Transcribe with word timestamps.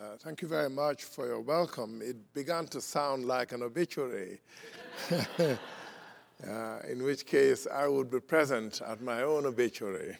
Uh, 0.00 0.16
thank 0.20 0.40
you 0.40 0.48
very 0.48 0.70
much 0.70 1.04
for 1.04 1.26
your 1.26 1.40
welcome. 1.40 2.00
It 2.02 2.32
began 2.32 2.66
to 2.68 2.80
sound 2.80 3.26
like 3.26 3.52
an 3.52 3.62
obituary, 3.62 4.40
uh, 5.10 6.78
in 6.88 7.02
which 7.02 7.26
case 7.26 7.66
I 7.70 7.86
would 7.86 8.10
be 8.10 8.18
present 8.18 8.80
at 8.80 9.02
my 9.02 9.22
own 9.22 9.44
obituary. 9.44 10.16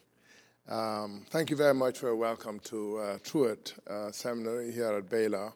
Um, 0.68 1.24
thank 1.30 1.48
you 1.48 1.56
very 1.56 1.72
much 1.72 1.96
for 1.96 2.08
your 2.08 2.16
welcome 2.16 2.60
to 2.64 2.98
uh, 2.98 3.18
Truett 3.24 3.72
uh, 3.88 4.12
Seminary 4.12 4.70
here 4.70 4.92
at 4.92 5.08
Baylor. 5.08 5.50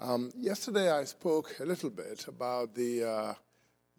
Um, 0.00 0.32
yesterday 0.36 0.90
I 0.90 1.04
spoke 1.04 1.54
a 1.60 1.64
little 1.64 1.90
bit 1.90 2.26
about 2.26 2.74
the 2.74 3.04
uh, 3.04 3.34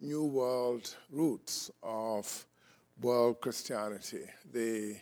New 0.02 0.24
World 0.24 0.94
roots 1.10 1.70
of 1.82 2.44
world 3.00 3.40
Christianity, 3.40 4.24
the 4.52 4.96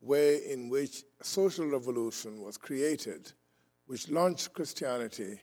way 0.00 0.50
in 0.50 0.70
which 0.70 1.02
social 1.20 1.66
revolution 1.66 2.40
was 2.40 2.56
created 2.56 3.32
which 3.92 4.08
launched 4.08 4.54
Christianity 4.54 5.38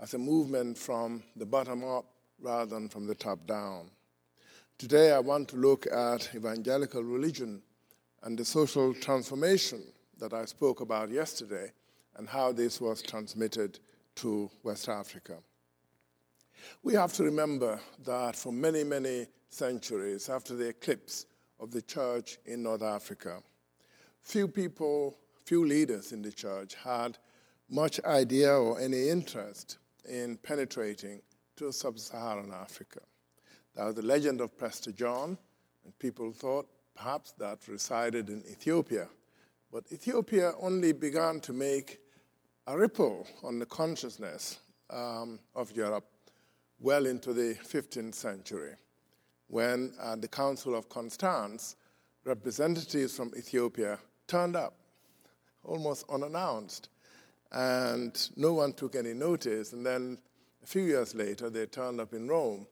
as 0.00 0.14
a 0.14 0.18
movement 0.18 0.76
from 0.76 1.22
the 1.36 1.46
bottom 1.46 1.84
up 1.84 2.04
rather 2.40 2.66
than 2.66 2.88
from 2.88 3.06
the 3.06 3.14
top 3.14 3.46
down. 3.46 3.92
Today, 4.76 5.12
I 5.12 5.20
want 5.20 5.46
to 5.50 5.56
look 5.56 5.86
at 5.86 6.34
evangelical 6.34 7.04
religion 7.04 7.62
and 8.24 8.36
the 8.36 8.44
social 8.44 8.92
transformation 8.92 9.84
that 10.18 10.32
I 10.32 10.46
spoke 10.46 10.80
about 10.80 11.12
yesterday 11.12 11.70
and 12.16 12.28
how 12.28 12.50
this 12.50 12.80
was 12.80 13.02
transmitted 13.02 13.78
to 14.16 14.50
West 14.64 14.88
Africa. 14.88 15.36
We 16.82 16.94
have 16.94 17.12
to 17.12 17.22
remember 17.22 17.78
that 18.04 18.34
for 18.34 18.52
many, 18.52 18.82
many 18.82 19.28
centuries 19.48 20.28
after 20.28 20.56
the 20.56 20.70
eclipse 20.70 21.26
of 21.60 21.70
the 21.70 21.82
church 21.82 22.38
in 22.46 22.64
North 22.64 22.82
Africa, 22.82 23.44
few 24.20 24.48
people, 24.48 25.16
few 25.44 25.64
leaders 25.64 26.10
in 26.10 26.20
the 26.20 26.32
church 26.32 26.74
had 26.74 27.16
much 27.72 27.98
idea 28.04 28.52
or 28.52 28.78
any 28.78 29.08
interest 29.08 29.78
in 30.06 30.36
penetrating 30.36 31.22
to 31.56 31.72
sub 31.72 31.98
Saharan 31.98 32.52
Africa. 32.52 33.00
That 33.74 33.86
was 33.86 33.94
the 33.94 34.02
legend 34.02 34.42
of 34.42 34.58
Prester 34.58 34.92
John, 34.92 35.38
and 35.82 35.98
people 35.98 36.32
thought 36.32 36.68
perhaps 36.94 37.32
that 37.38 37.66
resided 37.68 38.28
in 38.28 38.44
Ethiopia. 38.50 39.08
But 39.72 39.84
Ethiopia 39.90 40.52
only 40.60 40.92
began 40.92 41.40
to 41.40 41.54
make 41.54 42.00
a 42.66 42.76
ripple 42.76 43.26
on 43.42 43.58
the 43.58 43.66
consciousness 43.66 44.58
um, 44.90 45.38
of 45.54 45.72
Europe 45.72 46.04
well 46.78 47.06
into 47.06 47.32
the 47.32 47.56
15th 47.64 48.14
century, 48.14 48.74
when 49.48 49.94
at 50.02 50.20
the 50.20 50.28
Council 50.28 50.74
of 50.74 50.90
Constance, 50.90 51.76
representatives 52.24 53.16
from 53.16 53.32
Ethiopia 53.34 53.98
turned 54.26 54.56
up 54.56 54.74
almost 55.64 56.04
unannounced 56.10 56.90
and 57.52 58.30
no 58.36 58.54
one 58.54 58.72
took 58.72 58.96
any 58.96 59.12
notice. 59.12 59.72
And 59.72 59.84
then 59.84 60.18
a 60.62 60.66
few 60.66 60.82
years 60.82 61.14
later, 61.14 61.50
they 61.50 61.66
turned 61.66 62.00
up 62.00 62.14
in 62.14 62.26
Rome 62.26 62.66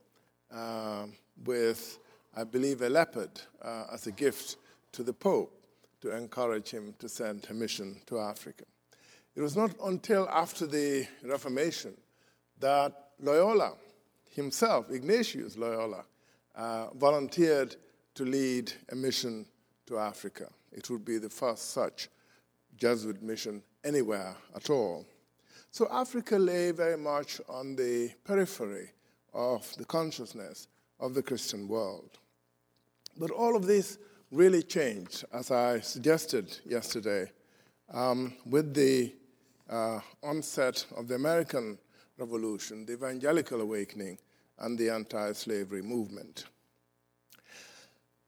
uh, 0.53 1.07
with, 1.45 1.99
I 2.35 2.45
believe, 2.45 2.83
a 2.83 2.89
leopard 2.89 3.31
uh, 3.63 3.85
as 3.93 4.07
a 4.07 4.13
gift 4.13 4.57
to 4.93 5.03
the 5.03 5.13
Pope 5.13 5.55
to 6.01 6.17
encourage 6.17 6.71
him 6.71 6.95
to 6.99 7.09
send 7.09 7.47
a 7.51 7.55
mission 7.55 8.01
to 8.07 8.19
Africa. 8.19 8.65
It 9.37 9.43
was 9.43 9.57
not 9.57 9.73
until 9.85 10.29
after 10.31 10.67
the 10.67 11.07
Reformation 11.23 11.95
that 12.59 13.11
Loyola 13.21 13.75
himself, 14.31 14.91
Ignatius 14.91 15.57
Loyola, 15.57 16.05
uh, 16.57 16.89
volunteered 16.95 17.77
to 18.15 18.25
lead 18.25 18.73
a 18.91 18.95
mission 18.95 19.47
to 19.87 19.99
Africa. 19.99 20.49
It 20.73 20.89
would 20.89 21.05
be 21.05 21.19
the 21.19 21.29
first 21.29 21.71
such 21.71 22.09
Jesuit 22.77 23.23
mission 23.23 23.63
anywhere 23.85 24.35
at 24.55 24.71
all. 24.71 25.07
So 25.71 25.89
Africa 25.91 26.37
lay 26.37 26.73
very 26.73 26.97
much 26.97 27.41
on 27.49 27.77
the 27.77 28.11
periphery 28.25 28.91
of 29.33 29.73
the 29.77 29.85
consciousness 29.85 30.69
of 30.99 31.15
the 31.15 31.23
Christian 31.23 31.69
world. 31.69 32.19
But 33.17 33.31
all 33.31 33.57
of 33.57 33.67
this 33.67 33.99
really 34.31 34.63
changed, 34.63 35.25
as 35.33 35.51
I 35.51 35.81
suggested 35.81 36.59
yesterday, 36.65 37.31
um, 37.93 38.35
with 38.47 38.75
the 38.75 39.13
uh, 39.69 40.01
onset 40.23 40.85
of 40.97 41.09
the 41.09 41.15
American 41.15 41.79
Revolution, 42.19 42.87
the 42.87 42.93
Evangelical 42.93 43.61
Awakening, 43.61 44.19
and 44.59 44.79
the 44.79 44.91
anti 44.91 45.33
slavery 45.33 45.83
movement. 45.83 46.47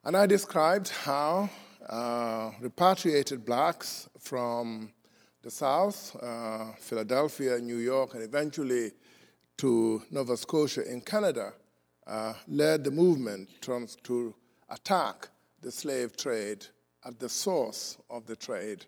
And 0.05 0.17
I 0.17 0.27
described 0.27 0.89
how 0.89 1.51
uh, 1.89 2.53
repatriated 2.61 3.45
blacks 3.45 4.09
from 4.19 4.91
the 5.43 5.51
South, 5.51 6.17
uh, 6.23 6.73
Philadelphia, 6.79 7.59
New 7.59 7.79
York, 7.79 8.15
and 8.15 8.23
eventually 8.23 8.93
to 9.59 10.03
Nova 10.11 10.37
Scotia 10.37 10.89
in 10.91 11.01
Canada, 11.01 11.53
uh, 12.07 12.35
led 12.47 12.85
the 12.85 12.91
movement 12.91 13.49
to 13.61 14.35
attack 14.71 15.29
the 15.61 15.71
slave 15.71 16.17
trade 16.17 16.67
at 17.05 17.19
the 17.19 17.29
source 17.29 17.99
of 18.09 18.27
the 18.27 18.37
trade 18.37 18.87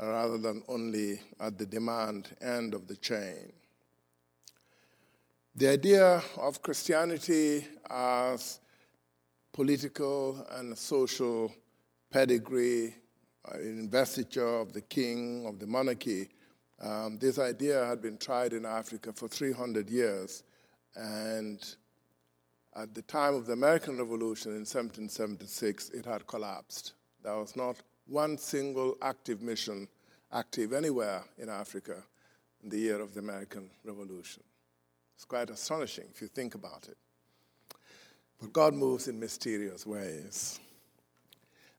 uh, 0.00 0.06
rather 0.06 0.38
than 0.38 0.62
only 0.68 1.20
at 1.40 1.58
the 1.58 1.66
demand 1.66 2.28
end 2.40 2.72
of 2.72 2.86
the 2.86 2.96
chain. 2.96 3.52
The 5.56 5.68
idea 5.68 6.22
of 6.38 6.62
Christianity 6.62 7.66
as 7.88 8.60
political 9.52 10.46
and 10.52 10.78
social 10.78 11.52
pedigree 12.10 12.94
uh, 13.46 13.58
investiture 13.58 14.60
of 14.60 14.72
the 14.72 14.80
king, 14.80 15.46
of 15.46 15.58
the 15.58 15.66
monarchy. 15.66 16.28
Um, 16.80 17.18
this 17.18 17.38
idea 17.38 17.84
had 17.84 18.02
been 18.02 18.18
tried 18.18 18.52
in 18.52 18.64
Africa 18.64 19.12
for 19.12 19.28
300 19.28 19.88
years. 19.90 20.42
And 20.96 21.62
at 22.76 22.94
the 22.94 23.02
time 23.02 23.34
of 23.34 23.46
the 23.46 23.52
American 23.52 23.98
Revolution 23.98 24.52
in 24.52 24.66
1776, 24.66 25.90
it 25.90 26.04
had 26.04 26.26
collapsed. 26.26 26.94
There 27.22 27.36
was 27.36 27.56
not 27.56 27.76
one 28.06 28.38
single 28.38 28.96
active 29.02 29.42
mission 29.42 29.88
active 30.32 30.72
anywhere 30.72 31.24
in 31.38 31.48
Africa 31.48 31.96
in 32.62 32.68
the 32.68 32.78
year 32.78 33.00
of 33.00 33.14
the 33.14 33.20
American 33.20 33.70
Revolution. 33.84 34.42
It's 35.16 35.24
quite 35.24 35.50
astonishing 35.50 36.04
if 36.14 36.22
you 36.22 36.28
think 36.28 36.54
about 36.54 36.88
it. 36.88 36.96
But 38.40 38.52
God 38.52 38.74
moves 38.74 39.08
in 39.08 39.18
mysterious 39.18 39.86
ways. 39.86 40.60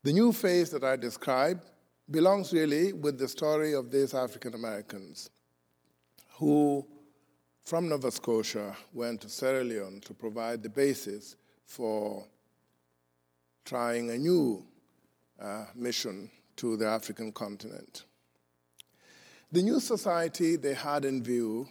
The 0.04 0.14
new 0.14 0.34
phase 0.34 0.72
that 0.72 0.84
I 0.84 0.96
describe 0.96 1.62
belongs 2.10 2.52
really 2.52 2.92
with 2.92 3.20
the 3.20 3.28
story 3.28 3.76
of 3.76 3.92
these 3.92 4.16
African 4.16 4.56
Americans 4.56 5.30
who, 6.40 6.88
from 7.64 7.88
Nova 7.88 8.10
Scotia, 8.10 8.76
went 8.94 9.22
to 9.22 9.30
Sierra 9.30 9.64
Leone 9.64 10.02
to 10.02 10.16
provide 10.16 10.64
the 10.64 10.70
basis 10.70 11.36
for 11.68 12.26
trying 13.64 14.10
a 14.10 14.18
new 14.18 14.66
uh, 15.40 15.66
mission 15.76 16.32
to 16.56 16.78
the 16.78 16.88
African 16.88 17.32
continent. 17.32 18.06
The 19.52 19.62
new 19.62 19.80
society 19.80 20.56
they 20.56 20.74
had 20.74 21.06
in 21.06 21.22
view 21.22 21.68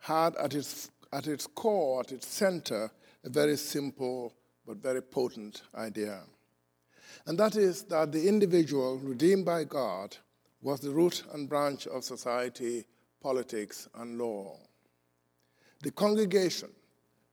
had 0.00 0.34
at 0.34 0.52
its, 0.52 0.90
at 1.12 1.28
its 1.28 1.46
core, 1.46 2.00
at 2.00 2.10
its 2.10 2.26
center, 2.26 2.90
a 3.22 3.28
very 3.28 3.56
simple 3.56 4.34
but 4.66 4.78
very 4.78 5.00
potent 5.00 5.62
idea 5.76 6.22
and 7.28 7.38
that 7.38 7.56
is 7.56 7.82
that 7.82 8.10
the 8.10 8.26
individual 8.26 8.96
redeemed 9.00 9.44
by 9.44 9.62
God 9.62 10.16
was 10.62 10.80
the 10.80 10.90
root 10.90 11.24
and 11.34 11.46
branch 11.46 11.86
of 11.86 12.02
society, 12.02 12.86
politics, 13.22 13.86
and 13.96 14.18
law. 14.18 14.56
The 15.82 15.90
congregation, 15.90 16.70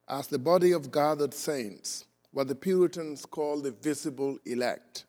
as 0.09 0.27
the 0.27 0.37
body 0.37 0.73
of 0.73 0.91
gathered 0.91 1.33
saints, 1.33 2.03
what 2.33 2.49
the 2.49 2.55
Puritans 2.55 3.25
called 3.25 3.63
the 3.63 3.71
visible 3.71 4.37
elect, 4.45 5.05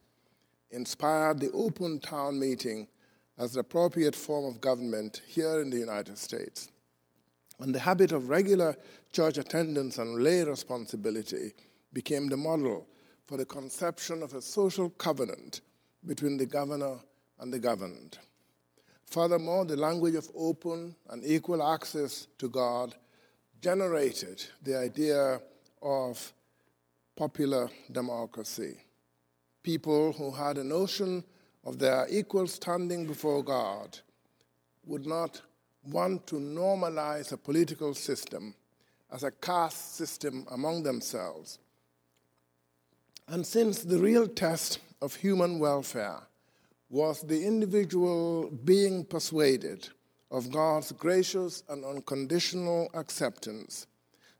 inspired 0.70 1.40
the 1.40 1.50
open 1.50 1.98
town 1.98 2.38
meeting 2.38 2.86
as 3.38 3.54
the 3.54 3.60
appropriate 3.60 4.14
form 4.14 4.44
of 4.44 4.60
government 4.60 5.20
here 5.26 5.60
in 5.62 5.68
the 5.68 5.78
United 5.78 6.16
States. 6.16 6.70
And 7.58 7.74
the 7.74 7.80
habit 7.80 8.12
of 8.12 8.28
regular 8.28 8.76
church 9.12 9.36
attendance 9.36 9.98
and 9.98 10.22
lay 10.22 10.44
responsibility 10.44 11.54
became 11.92 12.28
the 12.28 12.36
model 12.36 12.86
for 13.26 13.36
the 13.36 13.44
conception 13.44 14.22
of 14.22 14.34
a 14.34 14.42
social 14.42 14.90
covenant 14.90 15.60
between 16.06 16.36
the 16.36 16.46
governor 16.46 16.96
and 17.40 17.52
the 17.52 17.58
governed. 17.58 18.18
Furthermore, 19.04 19.64
the 19.64 19.76
language 19.76 20.14
of 20.14 20.30
open 20.34 20.94
and 21.10 21.24
equal 21.24 21.62
access 21.62 22.26
to 22.38 22.48
God 22.48 22.94
generated 23.60 24.44
the 24.62 24.76
idea 24.76 25.40
of 25.82 26.32
popular 27.16 27.68
democracy. 27.90 28.76
People 29.62 30.12
who 30.12 30.30
had 30.30 30.58
a 30.58 30.64
notion 30.64 31.24
of 31.64 31.78
their 31.78 32.06
equal 32.10 32.46
standing 32.46 33.06
before 33.06 33.42
God 33.42 33.98
would 34.84 35.06
not 35.06 35.40
want 35.90 36.26
to 36.28 36.36
normalize 36.36 37.32
a 37.32 37.36
political 37.36 37.94
system 37.94 38.54
as 39.10 39.22
a 39.22 39.30
caste 39.30 39.96
system 39.96 40.46
among 40.50 40.82
themselves, 40.82 41.58
and 43.28 43.46
since 43.46 43.82
the 43.82 43.98
real 43.98 44.28
test 44.28 44.78
of 45.02 45.14
human 45.14 45.58
welfare 45.58 46.20
was 46.88 47.22
the 47.22 47.44
individual 47.44 48.50
being 48.64 49.04
persuaded 49.04 49.88
of 50.30 50.50
God's 50.52 50.92
gracious 50.92 51.62
and 51.68 51.84
unconditional 51.84 52.88
acceptance, 52.94 53.86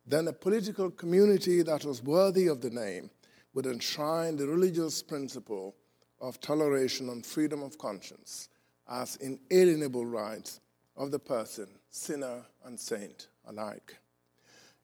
then 0.07 0.29
a 0.29 0.33
political 0.33 0.91
community 0.91 1.63
that 1.63 1.85
was 1.85 2.03
worthy 2.03 2.47
of 2.47 2.61
the 2.61 2.71
name 2.71 3.11
would 3.55 3.67
enshrine 3.67 4.37
the 4.37 4.47
religious 4.47 5.03
principle 5.03 5.75
of 6.21 6.41
toleration 6.41 7.09
and 7.09 7.27
freedom 7.27 7.63
of 7.63 7.79
conscience 7.79 8.49
as 8.89 9.17
inalienable 9.17 10.07
rights 10.07 10.61
of 10.97 11.11
the 11.11 11.19
person, 11.19 11.67
sinner 11.91 12.43
and 12.65 12.79
saint 12.79 13.29
alike. 13.49 13.97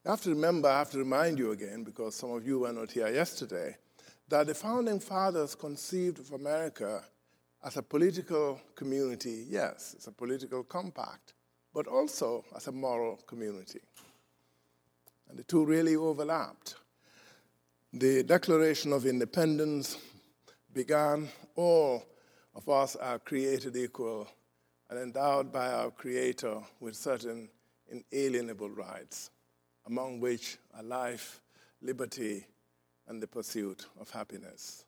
You 0.03 0.11
have 0.11 0.21
to 0.23 0.31
remember, 0.31 0.67
I 0.67 0.79
have 0.79 0.91
to 0.91 0.97
remind 0.97 1.39
you 1.39 1.51
again, 1.51 1.83
because 1.83 2.15
some 2.15 2.31
of 2.31 2.45
you 2.45 2.59
were 2.59 2.73
not 2.73 2.91
here 2.91 3.07
yesterday, 3.07 3.77
that 4.29 4.47
the 4.47 4.53
founding 4.53 4.99
fathers 4.99 5.55
conceived 5.55 6.19
of 6.19 6.31
America 6.31 7.03
as 7.63 7.77
a 7.77 7.81
political 7.81 8.59
community, 8.75 9.45
yes, 9.49 9.93
it's 9.95 10.07
a 10.07 10.11
political 10.11 10.63
compact, 10.63 11.33
but 11.73 11.87
also 11.87 12.43
as 12.55 12.67
a 12.67 12.71
moral 12.71 13.17
community. 13.27 13.81
And 15.29 15.37
the 15.37 15.43
two 15.43 15.65
really 15.65 15.95
overlapped. 15.95 16.75
The 17.93 18.23
Declaration 18.23 18.91
of 18.91 19.05
Independence 19.05 19.97
began 20.73 21.29
all 21.55 22.03
of 22.55 22.67
us 22.67 22.95
are 22.95 23.19
created 23.19 23.75
equal 23.75 24.27
and 24.89 24.99
endowed 24.99 25.51
by 25.51 25.71
our 25.71 25.91
Creator 25.91 26.59
with 26.79 26.95
certain 26.95 27.49
inalienable 27.89 28.69
rights, 28.69 29.31
among 29.85 30.19
which 30.19 30.57
are 30.75 30.83
life, 30.83 31.41
liberty, 31.81 32.45
and 33.07 33.21
the 33.21 33.27
pursuit 33.27 33.85
of 33.99 34.09
happiness. 34.09 34.85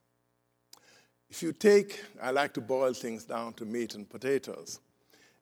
If 1.30 1.42
you 1.42 1.54
take, 1.54 2.04
I 2.22 2.32
like 2.32 2.54
to 2.54 2.62
boil 2.62 2.94
things 2.94 3.26
down 3.26 3.54
to 3.54 3.66
meat 3.66 3.96
and 3.96 4.10
potatoes. 4.10 4.80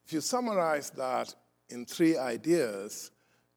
If 0.06 0.14
you 0.14 0.22
summarize 0.22 0.90
that 0.92 1.34
in 1.70 1.86
three 1.86 2.18
ideas, 2.18 3.12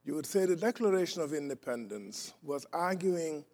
you 0.04 0.14
would 0.14 0.26
say 0.26 0.46
the 0.46 0.56
Declaration 0.56 1.22
of 1.22 1.32
Independence 1.32 2.32
was 2.42 2.66
arguing 2.72 3.44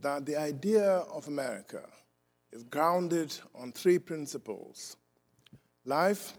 that 0.00 0.26
the 0.26 0.36
idea 0.36 0.84
of 0.84 1.28
America 1.28 1.82
is 2.52 2.62
grounded 2.64 3.34
on 3.54 3.72
three 3.72 3.98
principles 3.98 4.96
life 5.84 6.32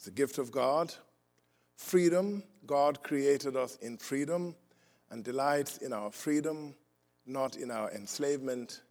is 0.00 0.06
a 0.08 0.10
gift 0.10 0.38
of 0.38 0.50
God, 0.50 0.92
freedom, 1.76 2.42
God 2.66 3.02
created 3.02 3.56
us 3.56 3.76
in 3.76 3.96
freedom 3.96 4.54
and 5.10 5.22
delights 5.22 5.78
in 5.78 5.92
our 5.92 6.10
freedom, 6.10 6.74
not 7.26 7.56
in 7.56 7.70
our 7.70 7.90
enslavement. 7.92 8.82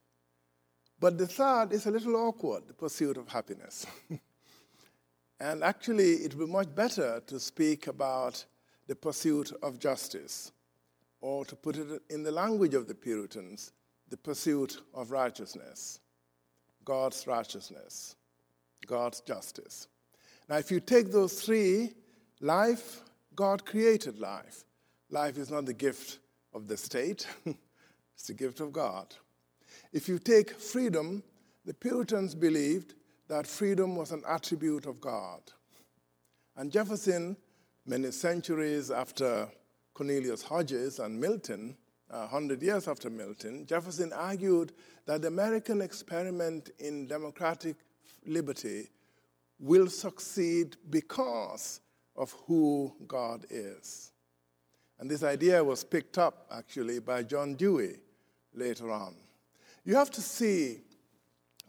But 1.00 1.18
the 1.18 1.28
third 1.28 1.72
is 1.72 1.86
a 1.86 1.92
little 1.92 2.16
awkward 2.16 2.68
the 2.68 2.74
pursuit 2.74 3.18
of 3.18 3.28
happiness. 3.28 3.86
and 5.40 5.64
actually, 5.64 6.14
it 6.14 6.36
would 6.36 6.48
be 6.48 6.52
much 6.52 6.74
better 6.74 7.22
to 7.28 7.40
speak 7.40 7.88
about 7.88 8.46
the 8.88 8.96
pursuit 8.96 9.52
of 9.64 9.80
justice, 9.80 10.52
or 11.22 11.46
to 11.46 11.56
put 11.56 11.78
it 11.78 12.02
in 12.10 12.24
the 12.24 12.32
language 12.32 12.74
of 12.74 12.88
the 12.88 12.96
Puritans, 12.96 13.72
the 14.10 14.18
pursuit 14.18 14.82
of 14.94 15.12
righteousness. 15.12 16.00
God's 16.84 17.28
righteousness, 17.28 18.16
God's 18.88 19.22
justice. 19.22 19.88
Now, 20.50 20.58
if 20.58 20.72
you 20.72 20.80
take 20.80 21.12
those 21.12 21.42
three 21.42 21.94
life, 22.40 23.02
God 23.36 23.66
created 23.66 24.20
life. 24.20 24.66
Life 25.10 25.38
is 25.38 25.52
not 25.52 25.66
the 25.66 25.74
gift 25.74 26.20
of 26.54 26.68
the 26.68 26.78
state, 26.78 27.28
it's 28.22 28.28
the 28.28 28.34
gift 28.36 28.60
of 28.60 28.72
God. 28.72 29.16
If 29.92 30.08
you 30.08 30.20
take 30.20 30.52
freedom, 30.52 31.24
the 31.66 31.74
Puritans 31.74 32.36
believed 32.36 32.94
that 33.28 33.48
freedom 33.48 33.96
was 33.96 34.12
an 34.12 34.22
attribute 34.30 34.86
of 34.86 35.02
God. 35.02 35.42
And 36.56 36.72
Jefferson, 36.72 37.36
many 37.84 38.12
centuries 38.12 38.92
after 38.92 39.50
Cornelius 39.96 40.44
Hodges 40.44 41.00
and 41.00 41.20
Milton, 41.20 41.76
uh, 42.12 42.28
100 42.28 42.62
years 42.62 42.88
after 42.88 43.10
Milton, 43.10 43.66
Jefferson 43.66 44.14
argued 44.14 44.74
that 45.08 45.24
the 45.24 45.28
American 45.28 45.82
experiment 45.82 46.70
in 46.78 47.08
democratic 47.08 47.76
liberty 48.28 48.90
will 49.58 49.88
succeed 49.88 50.78
because 50.92 51.82
of 52.16 52.36
who 52.46 52.94
God 53.08 53.48
is. 53.50 54.12
And 55.00 55.10
this 55.10 55.24
idea 55.24 55.64
was 55.64 55.84
picked 55.84 56.20
up 56.20 56.46
actually 56.52 57.00
by 57.00 57.24
John 57.24 57.56
Dewey 57.56 57.96
later 58.54 58.92
on. 58.92 59.16
You 59.84 59.96
have 59.96 60.12
to 60.12 60.22
see 60.22 60.82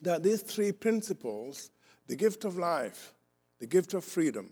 that 0.02 0.22
these 0.22 0.42
three 0.42 0.72
principles 0.72 1.70
the 2.08 2.16
gift 2.16 2.44
of 2.44 2.58
life, 2.58 3.14
the 3.58 3.66
gift 3.66 3.94
of 3.94 4.04
freedom, 4.04 4.50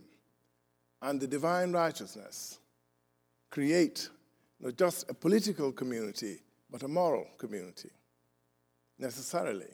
and 1.02 1.20
the 1.20 1.26
divine 1.26 1.72
righteousness 1.72 2.58
create 3.50 4.08
not 4.60 4.76
just 4.76 5.10
a 5.10 5.14
political 5.14 5.72
community, 5.72 6.38
but 6.70 6.82
a 6.82 6.88
moral 6.88 7.26
community, 7.38 7.90
necessarily. 8.98 9.66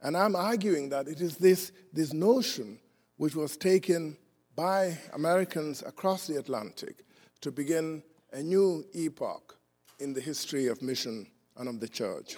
And 0.00 0.16
I'm 0.16 0.34
arguing 0.34 0.88
that 0.88 1.06
it 1.06 1.20
is 1.20 1.36
this, 1.36 1.70
this 1.92 2.12
notion 2.12 2.78
which 3.16 3.36
was 3.36 3.56
taken 3.56 4.16
by 4.56 4.98
Americans 5.12 5.82
across 5.86 6.26
the 6.26 6.36
Atlantic 6.38 7.04
to 7.40 7.52
begin 7.52 8.02
a 8.32 8.42
new 8.42 8.84
epoch 8.94 9.58
in 10.00 10.12
the 10.12 10.20
history 10.20 10.66
of 10.66 10.82
mission 10.82 11.26
and 11.56 11.68
of 11.68 11.80
the 11.80 11.88
church. 11.88 12.36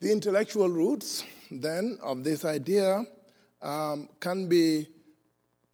The 0.00 0.12
intellectual 0.12 0.68
roots, 0.68 1.24
then, 1.50 1.98
of 2.02 2.24
this 2.24 2.44
idea 2.44 3.04
um, 3.62 4.08
can 4.20 4.48
be 4.48 4.86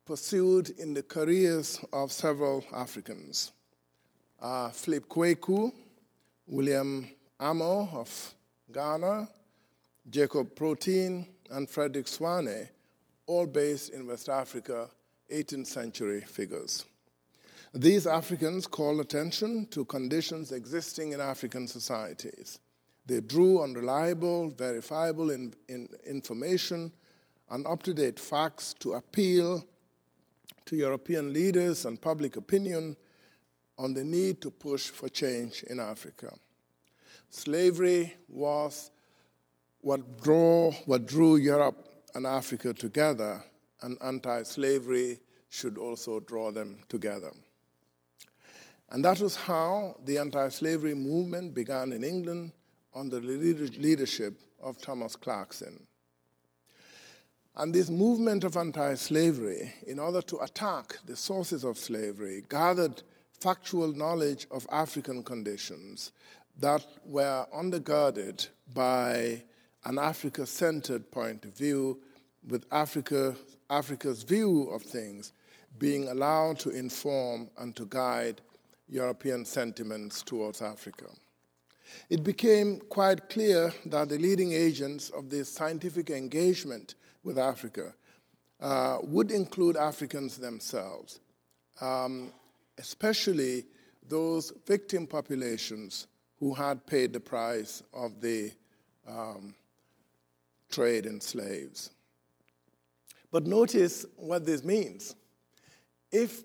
pursued 0.04 0.70
in 0.78 0.94
the 0.94 1.02
careers 1.02 1.80
of 1.92 2.12
several 2.12 2.64
Africans 2.72 3.52
uh, 4.44 4.68
Philip 4.68 5.08
Quaque, 5.08 5.72
William 6.46 7.08
Amo 7.40 7.88
of 7.94 8.34
Ghana, 8.70 9.26
Jacob 10.10 10.54
Capitein, 10.54 11.26
and 11.50 11.68
Frederick 11.68 12.06
Svane, 12.06 12.68
all 13.26 13.46
based 13.46 13.94
in 13.94 14.06
West 14.06 14.28
Africa, 14.28 14.88
18th 15.32 15.66
century 15.66 16.20
figures. 16.20 16.84
These 17.76 18.06
Africans 18.06 18.68
called 18.68 19.00
attention 19.00 19.66
to 19.72 19.84
conditions 19.84 20.52
existing 20.52 21.10
in 21.10 21.20
African 21.20 21.66
societies. 21.66 22.60
They 23.04 23.20
drew 23.20 23.60
on 23.62 23.74
reliable, 23.74 24.50
verifiable 24.50 25.32
in, 25.32 25.54
in 25.68 25.88
information 26.06 26.92
and 27.50 27.66
up 27.66 27.82
to 27.82 27.92
date 27.92 28.20
facts 28.20 28.74
to 28.78 28.92
appeal 28.92 29.66
to 30.66 30.76
European 30.76 31.32
leaders 31.32 31.84
and 31.84 32.00
public 32.00 32.36
opinion 32.36 32.96
on 33.76 33.92
the 33.92 34.04
need 34.04 34.40
to 34.42 34.52
push 34.52 34.90
for 34.90 35.08
change 35.08 35.64
in 35.64 35.80
Africa. 35.80 36.32
Slavery 37.30 38.14
was 38.28 38.92
what, 39.80 40.00
what 40.86 41.06
drew 41.08 41.36
Europe 41.36 41.88
and 42.14 42.24
Africa 42.24 42.72
together, 42.72 43.42
and 43.82 43.98
anti 44.00 44.44
slavery 44.44 45.18
should 45.48 45.76
also 45.76 46.20
draw 46.20 46.52
them 46.52 46.78
together. 46.88 47.32
And 48.94 49.04
that 49.04 49.18
was 49.18 49.34
how 49.34 49.96
the 50.04 50.18
anti 50.18 50.48
slavery 50.50 50.94
movement 50.94 51.52
began 51.52 51.92
in 51.92 52.04
England 52.04 52.52
under 52.94 53.18
the 53.18 53.26
leadership 53.76 54.38
of 54.62 54.80
Thomas 54.80 55.16
Clarkson. 55.16 55.84
And 57.56 57.74
this 57.74 57.90
movement 57.90 58.44
of 58.44 58.56
anti 58.56 58.94
slavery, 58.94 59.74
in 59.88 59.98
order 59.98 60.22
to 60.22 60.38
attack 60.38 60.96
the 61.06 61.16
sources 61.16 61.64
of 61.64 61.76
slavery, 61.76 62.44
gathered 62.48 63.02
factual 63.40 63.92
knowledge 63.92 64.46
of 64.52 64.64
African 64.70 65.24
conditions 65.24 66.12
that 66.60 66.86
were 67.04 67.46
undergirded 67.52 68.46
by 68.74 69.42
an 69.86 69.98
Africa 69.98 70.46
centered 70.46 71.10
point 71.10 71.44
of 71.44 71.58
view, 71.58 71.98
with 72.48 72.64
Africa, 72.70 73.34
Africa's 73.68 74.22
view 74.22 74.70
of 74.70 74.82
things 74.82 75.32
being 75.80 76.06
allowed 76.06 76.60
to 76.60 76.70
inform 76.70 77.50
and 77.58 77.74
to 77.74 77.86
guide 77.86 78.40
European 78.88 79.44
sentiments 79.44 80.22
towards 80.22 80.62
Africa. 80.62 81.06
It 82.10 82.24
became 82.24 82.80
quite 82.88 83.28
clear 83.28 83.72
that 83.86 84.08
the 84.08 84.18
leading 84.18 84.52
agents 84.52 85.10
of 85.10 85.30
this 85.30 85.48
scientific 85.48 86.10
engagement 86.10 86.94
with 87.22 87.38
Africa 87.38 87.94
uh, 88.60 88.98
would 89.02 89.30
include 89.30 89.76
Africans 89.76 90.36
themselves. 90.38 91.20
Um, 91.80 92.32
especially 92.78 93.64
those 94.08 94.52
victim 94.66 95.06
populations 95.06 96.06
who 96.38 96.54
had 96.54 96.86
paid 96.86 97.12
the 97.12 97.20
price 97.20 97.82
of 97.92 98.20
the 98.20 98.50
um, 99.08 99.54
trade 100.70 101.06
in 101.06 101.20
slaves. 101.20 101.90
But 103.30 103.46
notice 103.46 104.04
what 104.16 104.44
this 104.44 104.62
means. 104.62 105.14
If 106.12 106.44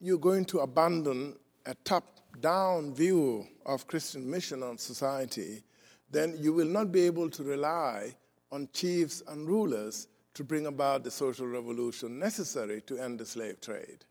you're 0.00 0.18
going 0.18 0.44
to 0.46 0.60
abandon 0.60 1.36
a 1.66 1.74
top 1.84 2.20
down 2.40 2.94
view 2.94 3.46
of 3.66 3.86
Christian 3.86 4.28
mission 4.28 4.62
on 4.62 4.78
society, 4.78 5.62
then 6.10 6.36
you 6.38 6.52
will 6.52 6.66
not 6.66 6.92
be 6.92 7.02
able 7.02 7.30
to 7.30 7.42
rely 7.42 8.14
on 8.50 8.68
chiefs 8.72 9.22
and 9.28 9.46
rulers 9.46 10.08
to 10.34 10.44
bring 10.44 10.66
about 10.66 11.04
the 11.04 11.10
social 11.10 11.46
revolution 11.46 12.18
necessary 12.18 12.80
to 12.82 12.98
end 12.98 13.18
the 13.18 13.26
slave 13.26 13.60
trade. 13.60 14.04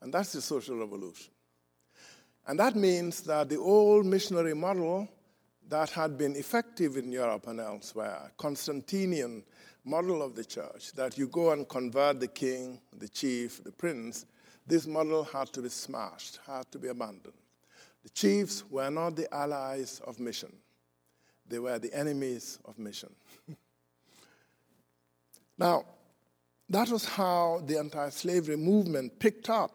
And 0.00 0.12
that's 0.12 0.32
the 0.32 0.40
social 0.40 0.76
revolution. 0.76 1.32
And 2.46 2.58
that 2.60 2.76
means 2.76 3.22
that 3.22 3.48
the 3.48 3.58
old 3.58 4.06
missionary 4.06 4.54
model 4.54 5.08
that 5.68 5.90
had 5.90 6.16
been 6.16 6.34
effective 6.36 6.96
in 6.96 7.12
Europe 7.12 7.46
and 7.46 7.60
elsewhere, 7.60 8.32
Constantinian 8.38 9.42
model 9.84 10.22
of 10.22 10.34
the 10.34 10.44
church, 10.44 10.92
that 10.92 11.18
you 11.18 11.28
go 11.28 11.50
and 11.50 11.68
convert 11.68 12.20
the 12.20 12.28
king, 12.28 12.80
the 12.96 13.08
chief, 13.08 13.62
the 13.64 13.72
prince, 13.72 14.24
this 14.68 14.86
model 14.86 15.24
had 15.24 15.52
to 15.54 15.62
be 15.62 15.68
smashed, 15.68 16.38
had 16.46 16.70
to 16.72 16.78
be 16.78 16.88
abandoned. 16.88 17.34
The 18.02 18.10
chiefs 18.10 18.64
were 18.70 18.90
not 18.90 19.16
the 19.16 19.32
allies 19.34 20.00
of 20.06 20.20
mission, 20.20 20.52
they 21.48 21.58
were 21.58 21.78
the 21.78 21.92
enemies 21.92 22.58
of 22.64 22.78
mission. 22.78 23.14
now, 25.58 25.84
that 26.70 26.90
was 26.90 27.06
how 27.06 27.62
the 27.66 27.78
anti 27.78 28.10
slavery 28.10 28.56
movement 28.56 29.18
picked 29.18 29.48
up 29.48 29.72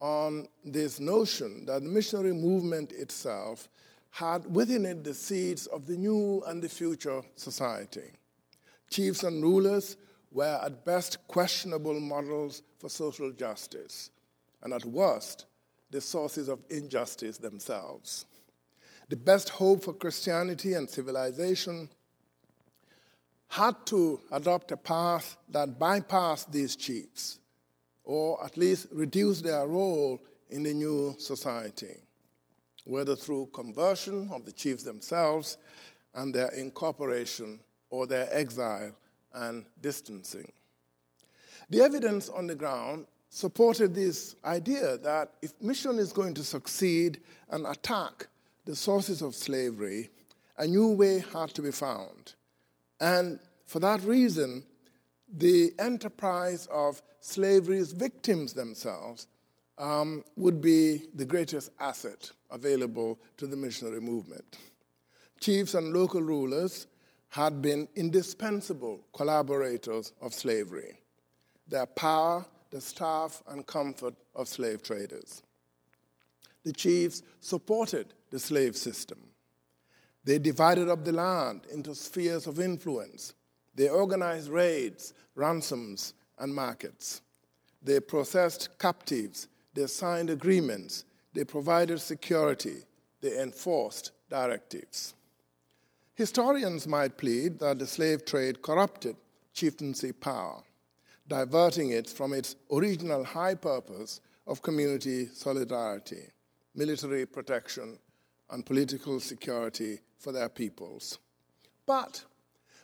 on 0.00 0.48
this 0.64 0.98
notion 0.98 1.66
that 1.66 1.82
the 1.82 1.88
missionary 1.88 2.32
movement 2.32 2.92
itself 2.92 3.68
had 4.10 4.44
within 4.54 4.86
it 4.86 5.04
the 5.04 5.12
seeds 5.12 5.66
of 5.66 5.86
the 5.86 5.96
new 5.96 6.42
and 6.46 6.62
the 6.62 6.68
future 6.68 7.22
society. 7.36 8.12
Chiefs 8.90 9.24
and 9.24 9.42
rulers 9.42 9.96
were 10.30 10.60
at 10.62 10.84
best 10.84 11.18
questionable 11.26 11.98
models 11.98 12.62
for 12.78 12.88
social 12.88 13.30
justice, 13.32 14.10
and 14.64 14.72
at 14.72 14.84
worst, 14.84 15.46
the 15.90 16.00
sources 16.00 16.48
of 16.48 16.58
injustice 16.70 17.38
themselves. 17.38 18.26
The 19.08 19.16
best 19.16 19.50
hope 19.50 19.84
for 19.84 19.92
Christianity 19.92 20.72
and 20.72 20.88
civilization 20.88 21.88
had 23.48 23.74
to 23.86 24.20
adopt 24.32 24.72
a 24.72 24.76
path 24.76 25.36
that 25.50 25.78
bypassed 25.78 26.50
these 26.50 26.74
chiefs, 26.74 27.38
or 28.02 28.42
at 28.44 28.56
least 28.56 28.88
reduce 28.90 29.42
their 29.42 29.66
role 29.66 30.20
in 30.50 30.64
the 30.64 30.74
new 30.74 31.14
society 31.18 32.04
whether 32.84 33.16
through 33.16 33.46
conversion 33.46 34.28
of 34.32 34.44
the 34.44 34.52
chiefs 34.52 34.82
themselves 34.82 35.56
and 36.14 36.34
their 36.34 36.48
incorporation 36.48 37.58
or 37.90 38.06
their 38.06 38.28
exile 38.30 38.92
and 39.32 39.64
distancing. 39.80 40.50
The 41.70 41.80
evidence 41.80 42.28
on 42.28 42.46
the 42.46 42.54
ground 42.54 43.06
supported 43.34 43.96
this 43.96 44.36
idea 44.44 44.96
that 44.96 45.32
if 45.42 45.60
mission 45.60 45.98
is 45.98 46.12
going 46.12 46.32
to 46.32 46.44
succeed 46.44 47.20
and 47.50 47.66
attack 47.66 48.28
the 48.64 48.76
sources 48.76 49.22
of 49.22 49.34
slavery, 49.34 50.08
a 50.56 50.68
new 50.68 50.92
way 50.92 51.18
had 51.32 51.48
to 51.48 51.60
be 51.60 51.72
found. 51.72 52.34
And 53.00 53.40
for 53.66 53.80
that 53.80 54.00
reason, 54.02 54.62
the 55.28 55.72
enterprise 55.80 56.68
of 56.70 57.02
slavery's 57.20 57.90
victims 57.90 58.52
themselves 58.52 59.26
um, 59.78 60.22
would 60.36 60.60
be 60.60 61.02
the 61.16 61.24
greatest 61.24 61.70
asset 61.80 62.30
available 62.52 63.18
to 63.38 63.48
the 63.48 63.56
missionary 63.56 64.00
movement. 64.00 64.58
Chiefs 65.40 65.74
and 65.74 65.92
local 65.92 66.22
rulers 66.22 66.86
had 67.30 67.60
been 67.60 67.88
indispensable 67.96 69.00
collaborators 69.12 70.12
of 70.22 70.32
slavery, 70.32 71.00
their 71.66 71.86
power, 71.86 72.46
the 72.74 72.80
staff, 72.80 73.40
and 73.46 73.64
comfort 73.68 74.14
of 74.34 74.48
slave 74.48 74.82
traders. 74.82 75.44
The 76.64 76.72
chiefs 76.72 77.22
supported 77.38 78.14
the 78.32 78.40
slave 78.40 78.76
system. 78.76 79.18
They 80.24 80.40
divided 80.40 80.88
up 80.88 81.04
the 81.04 81.12
land 81.12 81.68
into 81.72 81.94
spheres 81.94 82.48
of 82.48 82.58
influence. 82.58 83.32
They 83.76 83.88
organized 83.88 84.48
raids, 84.48 85.14
ransoms, 85.36 86.14
and 86.36 86.52
markets. 86.52 87.22
They 87.80 88.00
processed 88.00 88.76
captives. 88.80 89.46
They 89.72 89.86
signed 89.86 90.30
agreements. 90.30 91.04
They 91.32 91.44
provided 91.44 92.00
security, 92.00 92.78
they 93.20 93.40
enforced 93.40 94.10
directives. 94.28 95.14
Historians 96.16 96.88
might 96.88 97.18
plead 97.18 97.60
that 97.60 97.78
the 97.78 97.86
slave 97.86 98.24
trade 98.24 98.62
corrupted 98.62 99.14
chieftaincy 99.52 100.10
power, 100.10 100.64
diverting 101.28 101.90
it 101.90 102.08
from 102.08 102.32
its 102.32 102.56
original 102.70 103.24
high 103.24 103.54
purpose 103.54 104.20
of 104.46 104.62
community 104.62 105.26
solidarity, 105.26 106.28
military 106.74 107.26
protection, 107.26 107.98
and 108.50 108.66
political 108.66 109.20
security 109.20 110.00
for 110.18 110.32
their 110.32 110.48
peoples. 110.48 111.18
But 111.86 112.24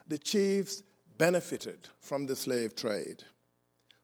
the 0.09 0.18
chiefs 0.18 0.82
benefited 1.18 1.88
from 2.00 2.26
the 2.26 2.35
slave 2.37 2.75
trade, 2.75 3.23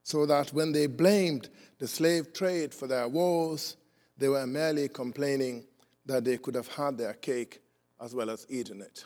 so 0.03 0.27
that 0.27 0.53
when 0.53 0.73
they 0.73 0.87
blamed 0.87 1.49
the 1.79 1.89
slave 1.89 2.33
trade 2.33 2.75
for 2.75 2.87
their 2.87 3.09
wars, 3.09 3.77
they 4.19 4.29
were 4.29 4.47
merely 4.47 4.89
complaining 4.89 5.65
that 6.05 6.25
they 6.25 6.37
could 6.39 6.55
have 6.55 6.69
had 6.69 6.97
their 6.97 7.15
cake 7.15 7.61
as 8.01 8.15
well 8.15 8.31
as 8.31 8.47
eaten 8.49 8.81
it. 8.81 9.05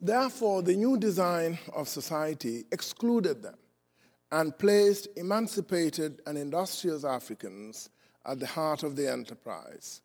Therefore, 0.00 0.62
the 0.62 0.76
new 0.76 0.96
design 0.98 1.58
of 1.74 1.88
society 1.88 2.64
excluded 2.70 3.42
them 3.42 3.56
and 4.30 4.56
placed 4.58 5.08
emancipated 5.16 6.20
and 6.26 6.36
industrious 6.36 7.04
Africans 7.04 7.88
at 8.24 8.40
the 8.40 8.46
heart 8.46 8.82
of 8.82 8.96
the 8.96 9.10
enterprise 9.10 10.02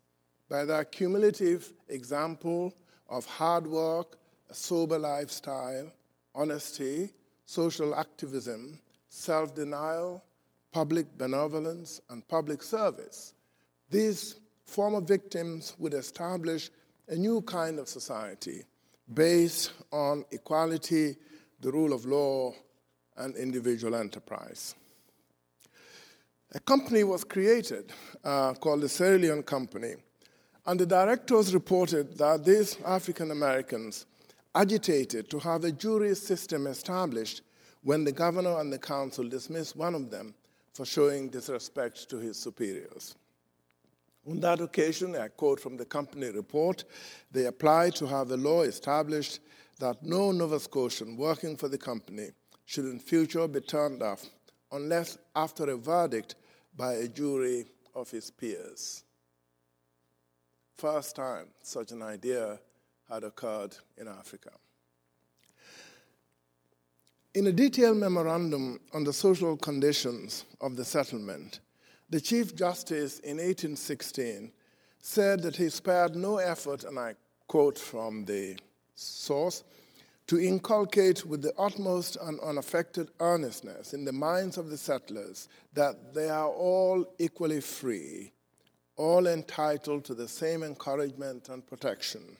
by 0.49 0.65
their 0.65 0.85
cumulative 0.85 1.73
example 1.89 2.73
of 3.09 3.25
hard 3.25 3.65
work, 3.65 4.17
a 4.49 4.53
sober 4.53 4.99
lifestyle, 4.99 5.91
honesty, 6.35 7.09
social 7.45 7.95
activism, 7.95 8.79
self 9.09 9.55
denial, 9.55 10.23
public 10.71 11.05
benevolence, 11.17 12.01
and 12.09 12.25
public 12.27 12.63
service, 12.63 13.33
these 13.89 14.39
former 14.65 15.01
victims 15.01 15.75
would 15.79 15.93
establish 15.93 16.69
a 17.09 17.15
new 17.15 17.41
kind 17.41 17.77
of 17.77 17.89
society 17.89 18.63
based 19.13 19.73
on 19.91 20.25
equality, 20.31 21.15
the 21.59 21.71
rule 21.71 21.93
of 21.93 22.05
law, 22.05 22.53
and 23.17 23.35
individual 23.35 23.95
enterprise. 23.95 24.75
A 26.53 26.59
company 26.59 27.03
was 27.03 27.23
created 27.23 27.91
uh, 28.23 28.53
called 28.53 28.81
the 28.81 28.89
Sierra 28.89 29.17
Leone 29.17 29.43
Company, 29.43 29.95
and 30.65 30.79
the 30.79 30.85
directors 30.85 31.53
reported 31.53 32.17
that 32.17 32.45
these 32.45 32.77
African 32.85 33.31
Americans 33.31 34.05
agitated 34.53 35.29
to 35.29 35.39
have 35.39 35.63
a 35.63 35.71
jury 35.71 36.13
system 36.15 36.67
established 36.67 37.41
when 37.83 38.03
the 38.03 38.11
governor 38.11 38.59
and 38.59 38.71
the 38.71 38.77
council 38.77 39.27
dismissed 39.27 39.75
one 39.75 39.95
of 39.95 40.11
them 40.11 40.33
for 40.73 40.85
showing 40.85 41.29
disrespect 41.29 42.09
to 42.09 42.17
his 42.17 42.37
superiors. 42.37 43.15
On 44.29 44.39
that 44.39 44.61
occasion, 44.61 45.15
I 45.15 45.29
quote 45.29 45.59
from 45.59 45.77
the 45.77 45.85
company 45.85 46.29
report, 46.29 46.83
they 47.31 47.45
applied 47.45 47.95
to 47.95 48.05
have 48.05 48.29
a 48.31 48.37
law 48.37 48.61
established 48.61 49.39
that 49.79 50.03
no 50.03 50.31
Nova 50.31 50.59
Scotian 50.59 51.17
working 51.17 51.57
for 51.57 51.67
the 51.67 51.77
company 51.77 52.29
should 52.65 52.85
in 52.85 52.99
future 52.99 53.47
be 53.47 53.61
turned 53.61 54.03
off 54.03 54.25
unless 54.71 55.17
after 55.35 55.69
a 55.71 55.75
verdict 55.77 56.35
by 56.77 56.93
a 56.93 57.07
jury 57.07 57.65
of 57.95 58.09
his 58.11 58.29
peers. 58.29 59.03
First 60.77 61.15
time 61.15 61.47
such 61.63 61.91
an 61.91 62.01
idea 62.01 62.59
had 63.09 63.23
occurred 63.23 63.75
in 63.97 64.07
Africa. 64.07 64.51
In 67.33 67.47
a 67.47 67.51
detailed 67.51 67.97
memorandum 67.97 68.79
on 68.93 69.03
the 69.03 69.13
social 69.13 69.57
conditions 69.57 70.45
of 70.59 70.75
the 70.75 70.85
settlement, 70.85 71.59
the 72.11 72.21
Chief 72.21 72.55
Justice 72.55 73.19
in 73.19 73.37
1816 73.37 74.51
said 74.99 75.41
that 75.41 75.55
he 75.55 75.69
spared 75.69 76.15
no 76.15 76.37
effort, 76.37 76.83
and 76.83 76.99
I 76.99 77.15
quote 77.47 77.79
from 77.79 78.25
the 78.25 78.57
source, 78.93 79.63
to 80.27 80.39
inculcate 80.39 81.25
with 81.25 81.41
the 81.41 81.53
utmost 81.57 82.17
and 82.21 82.39
unaffected 82.41 83.09
earnestness 83.19 83.93
in 83.93 84.05
the 84.05 84.13
minds 84.13 84.57
of 84.57 84.69
the 84.69 84.77
settlers 84.77 85.49
that 85.73 86.13
they 86.13 86.29
are 86.29 86.49
all 86.49 87.05
equally 87.17 87.61
free, 87.61 88.31
all 88.95 89.25
entitled 89.25 90.05
to 90.05 90.13
the 90.13 90.27
same 90.27 90.61
encouragement 90.61 91.49
and 91.49 91.65
protection, 91.65 92.37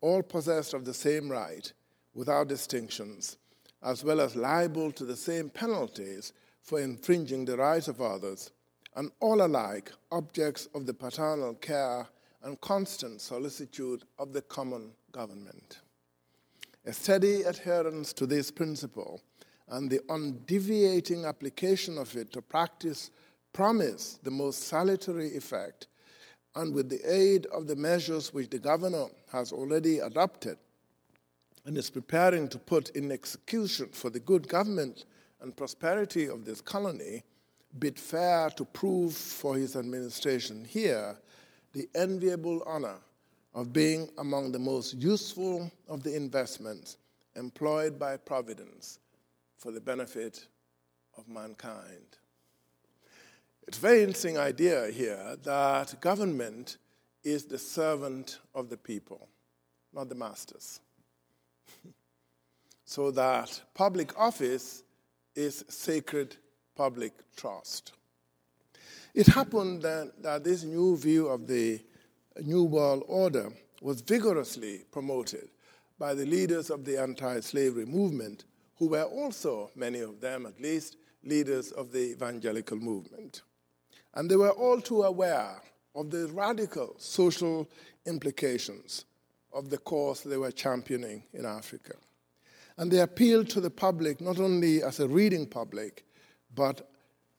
all 0.00 0.22
possessed 0.22 0.72
of 0.72 0.86
the 0.86 0.94
same 0.94 1.30
right, 1.30 1.70
without 2.14 2.48
distinctions 2.48 3.36
as 3.82 4.04
well 4.04 4.20
as 4.20 4.36
liable 4.36 4.92
to 4.92 5.04
the 5.04 5.16
same 5.16 5.50
penalties 5.50 6.32
for 6.60 6.80
infringing 6.80 7.44
the 7.44 7.56
rights 7.56 7.88
of 7.88 8.00
others, 8.00 8.52
and 8.96 9.10
all 9.20 9.44
alike 9.44 9.92
objects 10.10 10.68
of 10.74 10.86
the 10.86 10.94
paternal 10.94 11.54
care 11.54 12.06
and 12.42 12.60
constant 12.60 13.20
solicitude 13.20 14.04
of 14.18 14.32
the 14.32 14.42
common 14.42 14.90
government. 15.12 15.80
A 16.84 16.92
steady 16.92 17.42
adherence 17.42 18.12
to 18.14 18.26
this 18.26 18.50
principle 18.50 19.22
and 19.68 19.88
the 19.88 20.00
undeviating 20.10 21.24
application 21.24 21.96
of 21.96 22.16
it 22.16 22.32
to 22.32 22.42
practice 22.42 23.10
promise 23.52 24.18
the 24.22 24.30
most 24.30 24.62
salutary 24.64 25.36
effect, 25.36 25.86
and 26.54 26.74
with 26.74 26.88
the 26.88 27.00
aid 27.04 27.46
of 27.46 27.66
the 27.66 27.76
measures 27.76 28.34
which 28.34 28.50
the 28.50 28.58
governor 28.58 29.06
has 29.30 29.52
already 29.52 30.00
adopted, 30.00 30.58
and 31.64 31.76
is 31.78 31.90
preparing 31.90 32.48
to 32.48 32.58
put 32.58 32.90
in 32.90 33.12
execution 33.12 33.88
for 33.92 34.10
the 34.10 34.20
good 34.20 34.48
government 34.48 35.04
and 35.40 35.56
prosperity 35.56 36.26
of 36.26 36.44
this 36.44 36.60
colony, 36.60 37.22
bid 37.78 37.98
fair 37.98 38.50
to 38.50 38.64
prove 38.64 39.14
for 39.14 39.56
his 39.56 39.76
administration 39.76 40.64
here 40.64 41.16
the 41.72 41.88
enviable 41.94 42.62
honor 42.66 42.98
of 43.54 43.72
being 43.72 44.08
among 44.18 44.52
the 44.52 44.58
most 44.58 44.94
useful 44.94 45.70
of 45.88 46.02
the 46.02 46.14
investments 46.14 46.96
employed 47.36 47.98
by 47.98 48.16
Providence 48.16 48.98
for 49.56 49.70
the 49.70 49.80
benefit 49.80 50.46
of 51.16 51.28
mankind. 51.28 52.18
It's 53.68 53.78
a 53.78 53.80
very 53.80 54.00
interesting 54.00 54.38
idea 54.38 54.88
here 54.90 55.36
that 55.44 56.00
government 56.00 56.78
is 57.22 57.44
the 57.44 57.58
servant 57.58 58.40
of 58.54 58.68
the 58.68 58.76
people, 58.76 59.28
not 59.92 60.08
the 60.08 60.14
masters. 60.14 60.80
so 62.84 63.10
that 63.12 63.60
public 63.74 64.18
office 64.18 64.82
is 65.34 65.64
sacred 65.68 66.36
public 66.74 67.12
trust. 67.36 67.92
It 69.14 69.26
happened 69.26 69.82
that, 69.82 70.22
that 70.22 70.44
this 70.44 70.64
new 70.64 70.96
view 70.96 71.28
of 71.28 71.46
the 71.46 71.80
New 72.42 72.64
World 72.64 73.04
Order 73.08 73.52
was 73.82 74.00
vigorously 74.00 74.84
promoted 74.90 75.50
by 75.98 76.14
the 76.14 76.24
leaders 76.24 76.70
of 76.70 76.84
the 76.84 77.00
anti 77.00 77.40
slavery 77.40 77.84
movement, 77.84 78.44
who 78.78 78.88
were 78.88 79.02
also, 79.02 79.70
many 79.74 80.00
of 80.00 80.20
them 80.20 80.46
at 80.46 80.60
least, 80.60 80.96
leaders 81.24 81.72
of 81.72 81.92
the 81.92 82.12
evangelical 82.12 82.76
movement. 82.76 83.42
And 84.14 84.30
they 84.30 84.36
were 84.36 84.50
all 84.50 84.80
too 84.80 85.02
aware 85.02 85.60
of 85.94 86.10
the 86.10 86.28
radical 86.28 86.94
social 86.98 87.68
implications 88.06 89.04
of 89.52 89.70
the 89.70 89.78
cause 89.78 90.22
they 90.22 90.36
were 90.36 90.50
championing 90.50 91.22
in 91.32 91.44
Africa. 91.44 91.94
And 92.78 92.90
they 92.90 93.00
appealed 93.00 93.50
to 93.50 93.60
the 93.60 93.70
public 93.70 94.20
not 94.20 94.38
only 94.38 94.82
as 94.82 95.00
a 95.00 95.08
reading 95.08 95.46
public, 95.46 96.04
but 96.54 96.88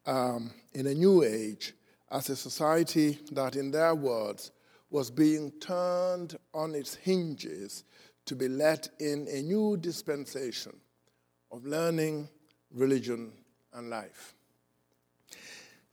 um, 0.05 0.51
in 0.73 0.87
a 0.87 0.93
new 0.93 1.23
age 1.23 1.73
as 2.11 2.29
a 2.29 2.35
society 2.35 3.19
that, 3.31 3.55
in 3.55 3.71
their 3.71 3.95
words, 3.95 4.51
was 4.89 5.09
being 5.09 5.51
turned 5.59 6.37
on 6.53 6.75
its 6.75 6.95
hinges 6.95 7.83
to 8.25 8.35
be 8.35 8.47
let 8.47 8.89
in 8.99 9.27
a 9.31 9.41
new 9.41 9.75
dispensation 9.77 10.75
of 11.51 11.65
learning, 11.65 12.29
religion, 12.71 13.31
and 13.73 13.89
life. 13.89 14.35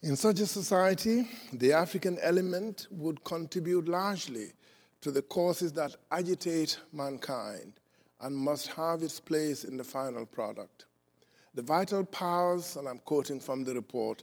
In 0.03 0.17
such 0.17 0.41
a 0.41 0.47
society, 0.47 1.29
the 1.53 1.73
African 1.73 2.19
element 2.23 2.87
would 2.91 3.23
contribute 3.25 3.89
largely 3.89 4.53
to 5.01 5.11
the 5.11 5.23
causes 5.23 5.73
that 5.73 5.97
agitate 6.11 6.79
mankind 6.93 7.75
and 8.21 8.37
must 8.37 8.69
have 8.69 9.03
its 9.03 9.19
place 9.21 9.65
in 9.65 9.77
the 9.77 9.85
final 9.85 10.27
product. 10.27 10.87
The 11.55 11.63
vital 11.63 12.05
powers, 12.05 12.77
and 12.77 12.89
I'm 12.89 13.01
quoting 13.01 13.41
from 13.41 13.65
the 13.65 13.75
report, 13.75 14.23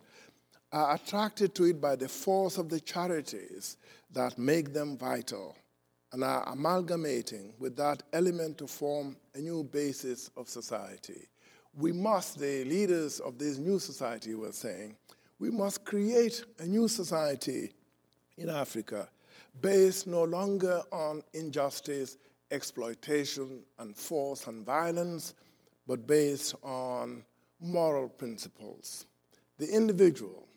are 0.71 0.95
attracted 0.95 1.55
to 1.55 1.65
it 1.65 1.81
by 1.81 1.95
the 1.95 2.07
force 2.07 2.57
of 2.57 2.69
the 2.69 2.79
charities 2.79 3.77
that 4.11 4.37
make 4.37 4.73
them 4.73 4.97
vital 4.97 5.55
and 6.13 6.23
are 6.23 6.47
amalgamating 6.47 7.53
with 7.59 7.75
that 7.77 8.03
element 8.13 8.57
to 8.57 8.67
form 8.67 9.17
a 9.35 9.39
new 9.39 9.63
basis 9.63 10.29
of 10.37 10.47
society. 10.47 11.27
We 11.77 11.91
must, 11.91 12.39
the 12.39 12.63
leaders 12.63 13.19
of 13.19 13.37
this 13.37 13.57
new 13.57 13.79
society 13.79 14.33
were 14.33 14.51
saying, 14.51 14.95
we 15.39 15.51
must 15.51 15.85
create 15.85 16.43
a 16.59 16.65
new 16.65 16.87
society 16.87 17.73
in 18.37 18.49
Africa 18.49 19.09
based 19.61 20.07
no 20.07 20.23
longer 20.23 20.81
on 20.91 21.21
injustice, 21.33 22.17
exploitation, 22.51 23.63
and 23.79 23.95
force 23.95 24.47
and 24.47 24.65
violence, 24.65 25.33
but 25.87 26.05
based 26.05 26.53
on 26.61 27.23
moral 27.59 28.09
principles. 28.09 29.05
The 29.57 29.67
individual, 29.73 30.47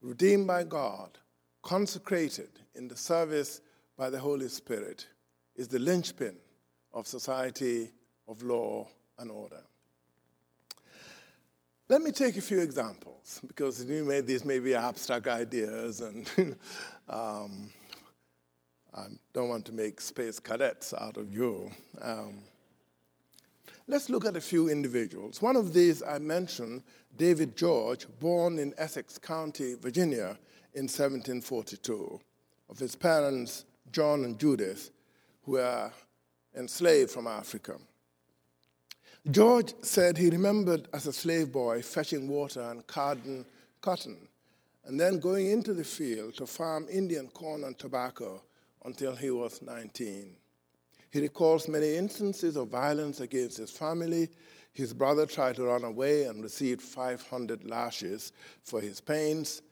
redeemed 0.00 0.46
by 0.46 0.64
God, 0.64 1.18
consecrated 1.62 2.48
in 2.74 2.88
the 2.88 2.96
service 2.96 3.60
by 3.96 4.10
the 4.10 4.18
Holy 4.18 4.48
Spirit, 4.48 5.06
is 5.54 5.68
the 5.68 5.78
linchpin 5.78 6.36
of 6.92 7.06
society 7.06 7.90
of 8.26 8.42
law 8.42 8.88
and 9.18 9.30
order. 9.30 9.62
Let 11.88 12.02
me 12.02 12.12
take 12.12 12.36
a 12.36 12.40
few 12.40 12.60
examples 12.60 13.40
because 13.46 13.84
you 13.84 14.04
may, 14.04 14.20
these 14.20 14.44
may 14.44 14.60
be 14.60 14.74
abstract 14.74 15.26
ideas, 15.26 16.00
and 16.00 16.28
um, 17.08 17.68
I 18.94 19.06
don't 19.32 19.48
want 19.48 19.64
to 19.66 19.72
make 19.72 20.00
space 20.00 20.38
cadets 20.38 20.94
out 20.94 21.16
of 21.16 21.32
you. 21.34 21.70
Um, 22.00 22.38
let's 23.90 24.08
look 24.08 24.24
at 24.24 24.36
a 24.36 24.40
few 24.40 24.68
individuals. 24.68 25.42
One 25.42 25.56
of 25.56 25.72
these 25.72 26.00
I 26.00 26.18
mentioned, 26.18 26.84
David 27.16 27.56
George, 27.56 28.06
born 28.20 28.60
in 28.60 28.72
Essex 28.78 29.18
County, 29.18 29.74
Virginia, 29.74 30.38
in 30.74 30.84
1742, 30.84 32.20
of 32.68 32.78
his 32.78 32.94
parents, 32.94 33.64
John 33.90 34.24
and 34.24 34.38
Judith, 34.38 34.92
who 35.42 35.52
were 35.52 35.90
enslaved 36.56 37.10
from 37.10 37.26
Africa. 37.26 37.78
George 39.28 39.74
said 39.82 40.16
he 40.16 40.30
remembered 40.30 40.86
as 40.92 41.08
a 41.08 41.12
slave 41.12 41.50
boy 41.50 41.82
fetching 41.82 42.28
water 42.28 42.62
and 42.62 42.86
carding 42.86 43.44
cotton, 43.80 44.28
and 44.84 45.00
then 45.00 45.18
going 45.18 45.50
into 45.50 45.74
the 45.74 45.84
field 45.84 46.36
to 46.36 46.46
farm 46.46 46.86
Indian 46.88 47.26
corn 47.26 47.64
and 47.64 47.76
tobacco 47.76 48.40
until 48.84 49.16
he 49.16 49.30
was 49.30 49.60
19. 49.62 50.36
He 51.10 51.20
recalls 51.20 51.68
many 51.68 51.96
instances 51.96 52.56
of 52.56 52.68
violence 52.68 53.20
against 53.20 53.58
his 53.58 53.70
family. 53.70 54.28
His 54.72 54.94
brother 54.94 55.26
tried 55.26 55.56
to 55.56 55.64
run 55.64 55.84
away 55.84 56.24
and 56.24 56.42
received 56.42 56.80
500 56.82 57.68
lashes 57.68 58.32
for 58.62 58.80
his 58.80 59.00
pains. 59.00 59.62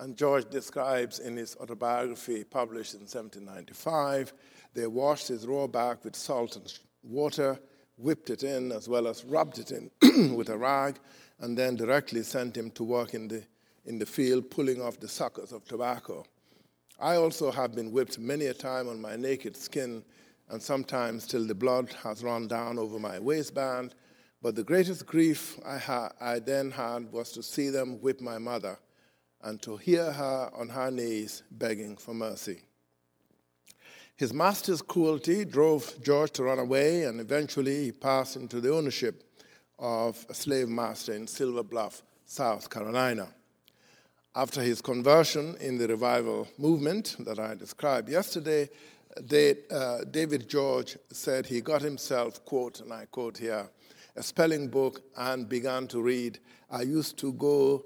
And 0.00 0.16
George 0.16 0.48
describes 0.50 1.18
in 1.18 1.36
his 1.36 1.56
autobiography, 1.56 2.44
published 2.44 2.94
in 2.94 3.00
1795, 3.00 4.32
they 4.74 4.86
washed 4.86 5.28
his 5.28 5.46
raw 5.46 5.66
back 5.66 6.04
with 6.04 6.14
salt 6.14 6.56
and 6.56 6.72
water 7.02 7.58
whipped 7.98 8.30
it 8.30 8.44
in 8.44 8.72
as 8.72 8.88
well 8.88 9.06
as 9.06 9.24
rubbed 9.24 9.58
it 9.58 9.72
in 9.72 9.90
with 10.36 10.48
a 10.48 10.56
rag, 10.56 10.98
and 11.40 11.58
then 11.58 11.76
directly 11.76 12.22
sent 12.22 12.56
him 12.56 12.70
to 12.70 12.84
work 12.84 13.14
in 13.14 13.28
the, 13.28 13.42
in 13.86 13.98
the 13.98 14.06
field 14.06 14.50
pulling 14.50 14.80
off 14.80 14.98
the 15.00 15.08
suckers 15.08 15.52
of 15.52 15.64
tobacco. 15.64 16.24
I 17.00 17.16
also 17.16 17.50
have 17.50 17.74
been 17.74 17.92
whipped 17.92 18.18
many 18.18 18.46
a 18.46 18.54
time 18.54 18.88
on 18.88 19.00
my 19.00 19.16
naked 19.16 19.56
skin, 19.56 20.02
and 20.50 20.62
sometimes 20.62 21.26
till 21.26 21.46
the 21.46 21.54
blood 21.54 21.94
has 22.02 22.22
run 22.22 22.48
down 22.48 22.78
over 22.78 22.98
my 22.98 23.18
waistband. 23.18 23.94
But 24.40 24.54
the 24.54 24.64
greatest 24.64 25.06
grief 25.06 25.58
I, 25.66 25.78
ha- 25.78 26.12
I 26.20 26.38
then 26.38 26.70
had 26.70 27.10
was 27.12 27.32
to 27.32 27.42
see 27.42 27.70
them 27.70 28.00
whip 28.00 28.20
my 28.20 28.38
mother 28.38 28.78
and 29.42 29.60
to 29.62 29.76
hear 29.76 30.12
her 30.12 30.50
on 30.54 30.68
her 30.68 30.90
knees 30.90 31.42
begging 31.50 31.96
for 31.96 32.14
mercy. 32.14 32.62
His 34.16 34.32
master's 34.32 34.82
cruelty 34.82 35.44
drove 35.44 35.94
George 36.02 36.32
to 36.32 36.42
run 36.42 36.58
away, 36.58 37.04
and 37.04 37.20
eventually 37.20 37.84
he 37.84 37.92
passed 37.92 38.34
into 38.34 38.60
the 38.60 38.74
ownership 38.74 39.22
of 39.78 40.26
a 40.28 40.34
slave 40.34 40.68
master 40.68 41.12
in 41.12 41.28
Silver 41.28 41.62
Bluff, 41.62 42.02
South 42.24 42.68
Carolina. 42.68 43.28
After 44.34 44.60
his 44.60 44.80
conversion 44.80 45.56
in 45.60 45.78
the 45.78 45.86
revival 45.86 46.48
movement 46.58 47.14
that 47.20 47.38
I 47.38 47.54
described 47.54 48.08
yesterday, 48.08 48.68
uh, 49.70 50.04
David 50.10 50.48
George 50.48 50.96
said 51.10 51.46
he 51.46 51.60
got 51.60 51.82
himself, 51.82 52.44
quote, 52.44 52.80
and 52.80 52.92
I 52.92 53.06
quote 53.06 53.38
here, 53.38 53.68
a 54.16 54.22
spelling 54.22 54.68
book 54.68 55.02
and 55.16 55.48
began 55.48 55.86
to 55.88 56.00
read. 56.02 56.38
I 56.70 56.82
used 56.82 57.18
to 57.18 57.32
go 57.34 57.84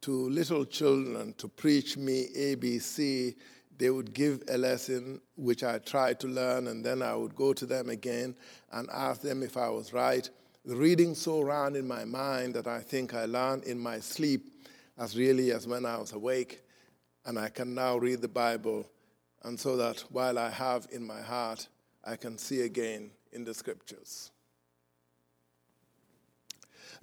to 0.00 0.28
little 0.28 0.64
children 0.64 1.34
to 1.38 1.48
preach 1.48 1.96
me 1.96 2.28
ABC 2.36 3.34
they 3.78 3.90
would 3.90 4.12
give 4.12 4.42
a 4.48 4.58
lesson 4.58 5.20
which 5.36 5.62
I 5.62 5.78
tried 5.78 6.18
to 6.20 6.26
learn, 6.26 6.66
and 6.66 6.84
then 6.84 7.00
I 7.00 7.14
would 7.14 7.34
go 7.36 7.52
to 7.52 7.64
them 7.64 7.88
again 7.88 8.34
and 8.72 8.88
ask 8.90 9.20
them 9.20 9.42
if 9.42 9.56
I 9.56 9.68
was 9.68 9.92
right. 9.92 10.28
The 10.64 10.74
reading 10.74 11.14
so 11.14 11.42
ran 11.42 11.76
in 11.76 11.86
my 11.86 12.04
mind 12.04 12.54
that 12.54 12.66
I 12.66 12.80
think 12.80 13.14
I 13.14 13.24
learned 13.24 13.64
in 13.64 13.78
my 13.78 14.00
sleep 14.00 14.66
as 14.98 15.16
really 15.16 15.52
as 15.52 15.68
when 15.68 15.86
I 15.86 15.96
was 15.96 16.12
awake, 16.12 16.62
and 17.24 17.38
I 17.38 17.48
can 17.50 17.72
now 17.72 17.96
read 17.96 18.20
the 18.20 18.28
Bible, 18.28 18.84
and 19.44 19.58
so 19.58 19.76
that 19.76 20.00
while 20.10 20.38
I 20.38 20.50
have 20.50 20.86
in 20.90 21.06
my 21.06 21.20
heart, 21.20 21.68
I 22.04 22.16
can 22.16 22.38
see 22.38 22.62
again 22.62 23.10
in 23.32 23.44
the 23.44 23.54
scriptures. 23.54 24.30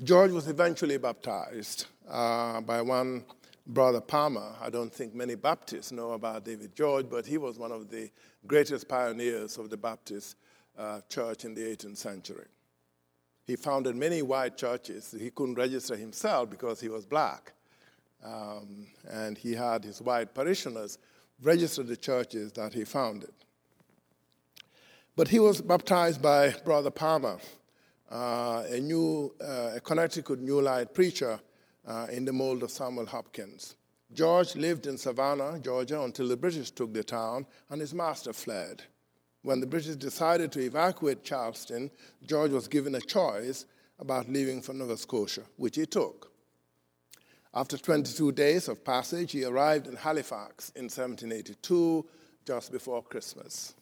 George 0.04 0.32
was 0.32 0.48
eventually 0.48 0.98
baptized 0.98 1.86
uh, 2.10 2.60
by 2.62 2.82
one 2.82 3.24
Brother 3.68 4.02
Palmer. 4.02 4.54
I 4.62 4.70
don't 4.70 4.94
think 4.94 5.16
many 5.16 5.36
Baptists 5.36 5.92
know 5.92 6.12
about 6.12 6.46
David 6.46 6.76
George, 6.76 7.10
but 7.10 7.26
he 7.26 7.38
was 7.38 7.58
one 7.58 7.72
of 7.72 7.90
the 7.90 8.12
greatest 8.46 8.88
pioneers 8.88 9.58
of 9.58 9.70
the 9.70 9.78
Baptist 9.78 10.36
uh, 10.78 11.02
church 11.10 11.46
in 11.46 11.56
the 11.56 11.62
18th 11.62 11.98
century. 11.98 12.46
He 13.46 13.56
founded 13.56 13.96
many 13.96 14.22
white 14.22 14.58
churches. 14.58 15.16
He 15.18 15.30
couldn't 15.30 15.56
register 15.56 15.96
himself 15.96 16.50
because 16.50 16.82
he 16.82 16.90
was 16.90 17.06
black. 17.06 17.54
Um, 18.24 18.88
and 19.10 19.38
he 19.38 19.54
had 19.54 19.84
his 19.84 20.02
white 20.02 20.34
parishioners 20.34 20.98
register 21.42 21.84
the 21.84 21.98
churches 21.98 22.52
that 22.54 22.74
he 22.74 22.84
founded. 22.84 23.34
But 25.16 25.30
he 25.30 25.40
was 25.40 25.62
baptized 25.62 26.22
by 26.22 26.52
Brother 26.66 26.92
Palmer, 26.92 27.40
uh, 28.12 28.64
a 28.70 28.80
new 28.80 29.34
uh, 29.42 29.72
a 29.76 29.80
Connecticut 29.80 30.40
New 30.40 30.62
Light 30.62 30.94
preacher 30.94 31.40
uh, 31.88 32.08
in 32.12 32.26
the 32.26 32.34
mold 32.34 32.64
of 32.64 32.72
Samuel 32.72 33.06
Hopkins. 33.06 33.76
George 34.14 34.56
lived 34.56 34.88
in 34.88 34.98
Savannah, 34.98 35.60
Georgia, 35.60 36.02
until 36.02 36.28
the 36.28 36.38
British 36.38 36.72
took 36.72 36.94
the 36.94 37.04
town 37.04 37.46
and 37.70 37.82
his 37.82 37.94
master 37.94 38.34
fled. 38.34 38.84
When 39.42 39.60
the 39.60 39.68
British 39.68 39.96
decided 39.96 40.52
to 40.54 40.60
evacuate 40.62 41.24
Charleston, 41.24 41.92
George 42.26 42.52
was 42.52 42.68
given 42.68 42.96
a 42.96 43.02
choice 43.02 43.66
about 44.00 44.30
leaving 44.30 44.62
for 44.62 44.74
Nova 44.74 44.98
Scotia, 44.98 45.44
which 45.58 45.76
he 45.76 45.86
took. 45.86 46.32
After 47.58 47.78
22 47.78 48.34
days 48.34 48.68
of 48.68 48.84
passage, 48.84 49.32
he 49.32 49.46
arrived 49.46 49.88
in 49.88 49.96
Halifax 49.96 50.74
in 50.76 50.86
1782, 50.86 52.06
just 52.46 52.70
before 52.70 53.02
Christmas. 53.02 53.74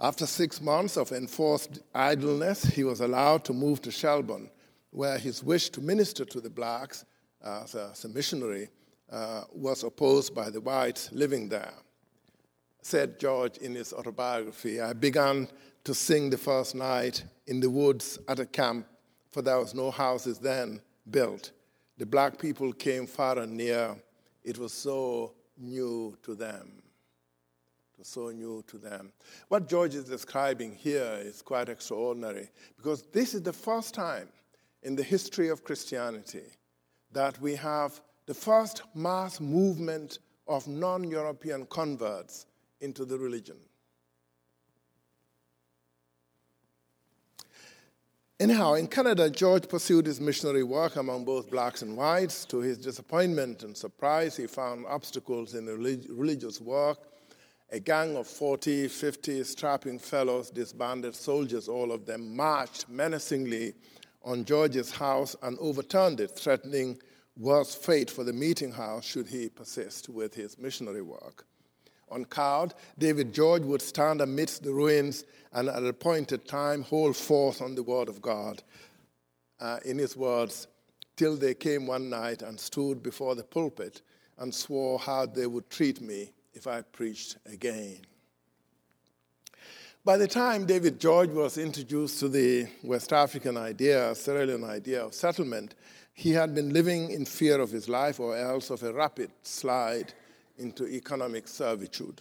After 0.00 0.24
six 0.24 0.60
months 0.60 0.96
of 0.96 1.10
enforced 1.10 1.80
idleness, 1.92 2.62
he 2.62 2.84
was 2.84 3.00
allowed 3.00 3.44
to 3.46 3.52
move 3.52 3.82
to 3.82 3.90
Shelburne, 3.90 4.50
where 4.92 5.18
his 5.18 5.42
wish 5.42 5.70
to 5.70 5.80
minister 5.80 6.24
to 6.26 6.40
the 6.40 6.48
blacks 6.48 7.04
as 7.44 7.74
a, 7.74 7.88
as 7.90 8.04
a 8.04 8.08
missionary 8.08 8.68
uh, 9.10 9.42
was 9.52 9.82
opposed 9.82 10.32
by 10.32 10.48
the 10.48 10.60
whites 10.60 11.10
living 11.10 11.48
there. 11.48 11.74
Said 12.82 13.18
George 13.18 13.56
in 13.56 13.74
his 13.74 13.92
autobiography, 13.92 14.80
I 14.80 14.92
began 14.92 15.48
to 15.82 15.92
sing 15.92 16.30
the 16.30 16.38
first 16.38 16.76
night 16.76 17.24
in 17.48 17.58
the 17.58 17.68
woods 17.68 18.20
at 18.28 18.38
a 18.38 18.46
camp, 18.46 18.86
for 19.32 19.42
there 19.42 19.58
was 19.58 19.74
no 19.74 19.90
houses 19.90 20.38
then 20.38 20.80
built. 21.10 21.50
The 21.98 22.06
black 22.06 22.38
people 22.38 22.72
came 22.72 23.06
far 23.06 23.40
and 23.40 23.56
near. 23.56 23.96
It 24.44 24.56
was 24.56 24.72
so 24.72 25.34
new 25.58 26.16
to 26.22 26.34
them. 26.36 26.82
It 27.92 27.98
was 27.98 28.08
so 28.08 28.30
new 28.30 28.64
to 28.68 28.78
them. 28.78 29.12
What 29.48 29.68
George 29.68 29.96
is 29.96 30.04
describing 30.04 30.74
here 30.74 31.18
is 31.20 31.42
quite 31.42 31.68
extraordinary 31.68 32.50
because 32.76 33.02
this 33.12 33.34
is 33.34 33.42
the 33.42 33.52
first 33.52 33.94
time 33.94 34.28
in 34.84 34.94
the 34.94 35.02
history 35.02 35.48
of 35.48 35.64
Christianity 35.64 36.44
that 37.12 37.40
we 37.40 37.56
have 37.56 38.00
the 38.26 38.34
first 38.34 38.82
mass 38.94 39.40
movement 39.40 40.20
of 40.46 40.68
non 40.68 41.02
European 41.02 41.66
converts 41.66 42.46
into 42.80 43.04
the 43.04 43.18
religion. 43.18 43.56
Anyhow, 48.40 48.74
in 48.74 48.86
Canada, 48.86 49.28
George 49.28 49.68
pursued 49.68 50.06
his 50.06 50.20
missionary 50.20 50.62
work 50.62 50.94
among 50.94 51.24
both 51.24 51.50
blacks 51.50 51.82
and 51.82 51.96
whites. 51.96 52.44
To 52.44 52.58
his 52.60 52.78
disappointment 52.78 53.64
and 53.64 53.76
surprise, 53.76 54.36
he 54.36 54.46
found 54.46 54.86
obstacles 54.86 55.56
in 55.56 55.66
the 55.66 55.76
religious 56.08 56.60
work. 56.60 56.98
A 57.72 57.80
gang 57.80 58.16
of 58.16 58.28
40, 58.28 58.86
50 58.86 59.42
strapping 59.42 59.98
fellows, 59.98 60.50
disbanded 60.50 61.16
soldiers, 61.16 61.66
all 61.66 61.90
of 61.90 62.06
them, 62.06 62.36
marched 62.36 62.88
menacingly 62.88 63.74
on 64.22 64.44
George's 64.44 64.92
house 64.92 65.34
and 65.42 65.58
overturned 65.58 66.20
it, 66.20 66.30
threatening 66.30 66.96
worse 67.36 67.74
fate 67.74 68.08
for 68.08 68.22
the 68.22 68.32
meeting 68.32 68.70
house 68.70 69.04
should 69.04 69.26
he 69.26 69.48
persist 69.48 70.08
with 70.08 70.32
his 70.32 70.56
missionary 70.58 71.02
work. 71.02 71.47
Uncowed, 72.10 72.74
David 72.98 73.32
George 73.32 73.62
would 73.62 73.82
stand 73.82 74.20
amidst 74.20 74.62
the 74.62 74.72
ruins 74.72 75.24
and 75.52 75.68
at 75.68 75.84
appointed 75.84 76.46
time 76.46 76.82
hold 76.82 77.16
forth 77.16 77.62
on 77.62 77.74
the 77.74 77.82
word 77.82 78.08
of 78.08 78.20
God. 78.20 78.62
Uh, 79.60 79.78
in 79.84 79.98
his 79.98 80.16
words, 80.16 80.68
till 81.16 81.36
they 81.36 81.54
came 81.54 81.86
one 81.86 82.08
night 82.08 82.42
and 82.42 82.58
stood 82.58 83.02
before 83.02 83.34
the 83.34 83.42
pulpit 83.42 84.02
and 84.38 84.54
swore 84.54 84.98
how 84.98 85.26
they 85.26 85.46
would 85.46 85.68
treat 85.68 86.00
me 86.00 86.32
if 86.54 86.66
I 86.66 86.82
preached 86.82 87.38
again. 87.46 87.98
By 90.04 90.16
the 90.16 90.28
time 90.28 90.64
David 90.64 91.00
George 91.00 91.30
was 91.30 91.58
introduced 91.58 92.20
to 92.20 92.28
the 92.28 92.68
West 92.82 93.12
African 93.12 93.56
idea, 93.56 94.14
Sierra 94.14 94.64
idea 94.64 95.04
of 95.04 95.12
settlement, 95.12 95.74
he 96.14 96.32
had 96.32 96.54
been 96.54 96.72
living 96.72 97.10
in 97.10 97.24
fear 97.24 97.60
of 97.60 97.70
his 97.70 97.88
life 97.88 98.18
or 98.18 98.36
else 98.36 98.70
of 98.70 98.82
a 98.82 98.92
rapid 98.92 99.30
slide 99.42 100.14
into 100.58 100.86
economic 100.86 101.48
servitude. 101.48 102.20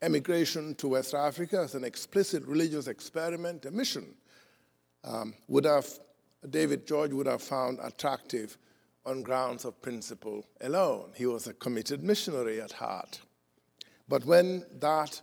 Emigration 0.00 0.74
to 0.76 0.88
West 0.88 1.14
Africa 1.14 1.60
as 1.60 1.74
an 1.74 1.84
explicit 1.84 2.44
religious 2.46 2.86
experiment, 2.86 3.66
a 3.66 3.70
mission, 3.70 4.14
um, 5.04 5.34
would 5.48 5.64
have, 5.64 5.88
David 6.50 6.86
George 6.86 7.12
would 7.12 7.26
have 7.26 7.42
found 7.42 7.78
attractive 7.82 8.56
on 9.04 9.22
grounds 9.22 9.64
of 9.64 9.80
principle 9.80 10.44
alone. 10.60 11.10
He 11.14 11.26
was 11.26 11.46
a 11.46 11.54
committed 11.54 12.02
missionary 12.02 12.60
at 12.60 12.72
heart. 12.72 13.20
But 14.08 14.24
when 14.24 14.64
that 14.80 15.20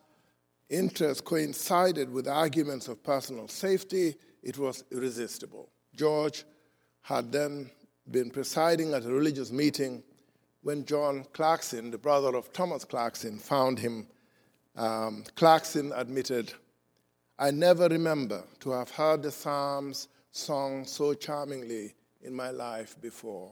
interest 0.69 1.23
coincided 1.23 2.11
with 2.11 2.27
arguments 2.27 2.87
of 2.87 3.03
personal 3.03 3.47
safety, 3.47 4.15
it 4.43 4.57
was 4.57 4.83
irresistible. 4.91 5.69
George 5.95 6.43
had 7.01 7.31
then 7.31 7.69
been 8.09 8.29
presiding 8.29 8.93
at 8.93 9.05
a 9.05 9.13
religious 9.13 9.51
meeting 9.51 10.03
when 10.65 10.83
John 10.83 11.23
Clarkson, 11.31 11.91
the 11.91 11.97
brother 11.99 12.35
of 12.35 12.51
Thomas 12.51 12.83
Clarkson, 12.83 13.37
found 13.37 13.77
him. 13.77 14.07
Um, 14.75 15.23
Clarkson 15.35 15.93
admitted, 15.95 16.53
I 17.37 17.51
never 17.51 17.87
remember 17.87 18.41
to 18.61 18.71
have 18.71 18.89
heard 18.89 19.21
the 19.21 19.29
Psalms 19.29 20.07
sung 20.31 20.83
so 20.85 21.13
charmingly 21.13 21.93
in 22.23 22.33
my 22.33 22.49
life 22.49 22.99
before. 22.99 23.51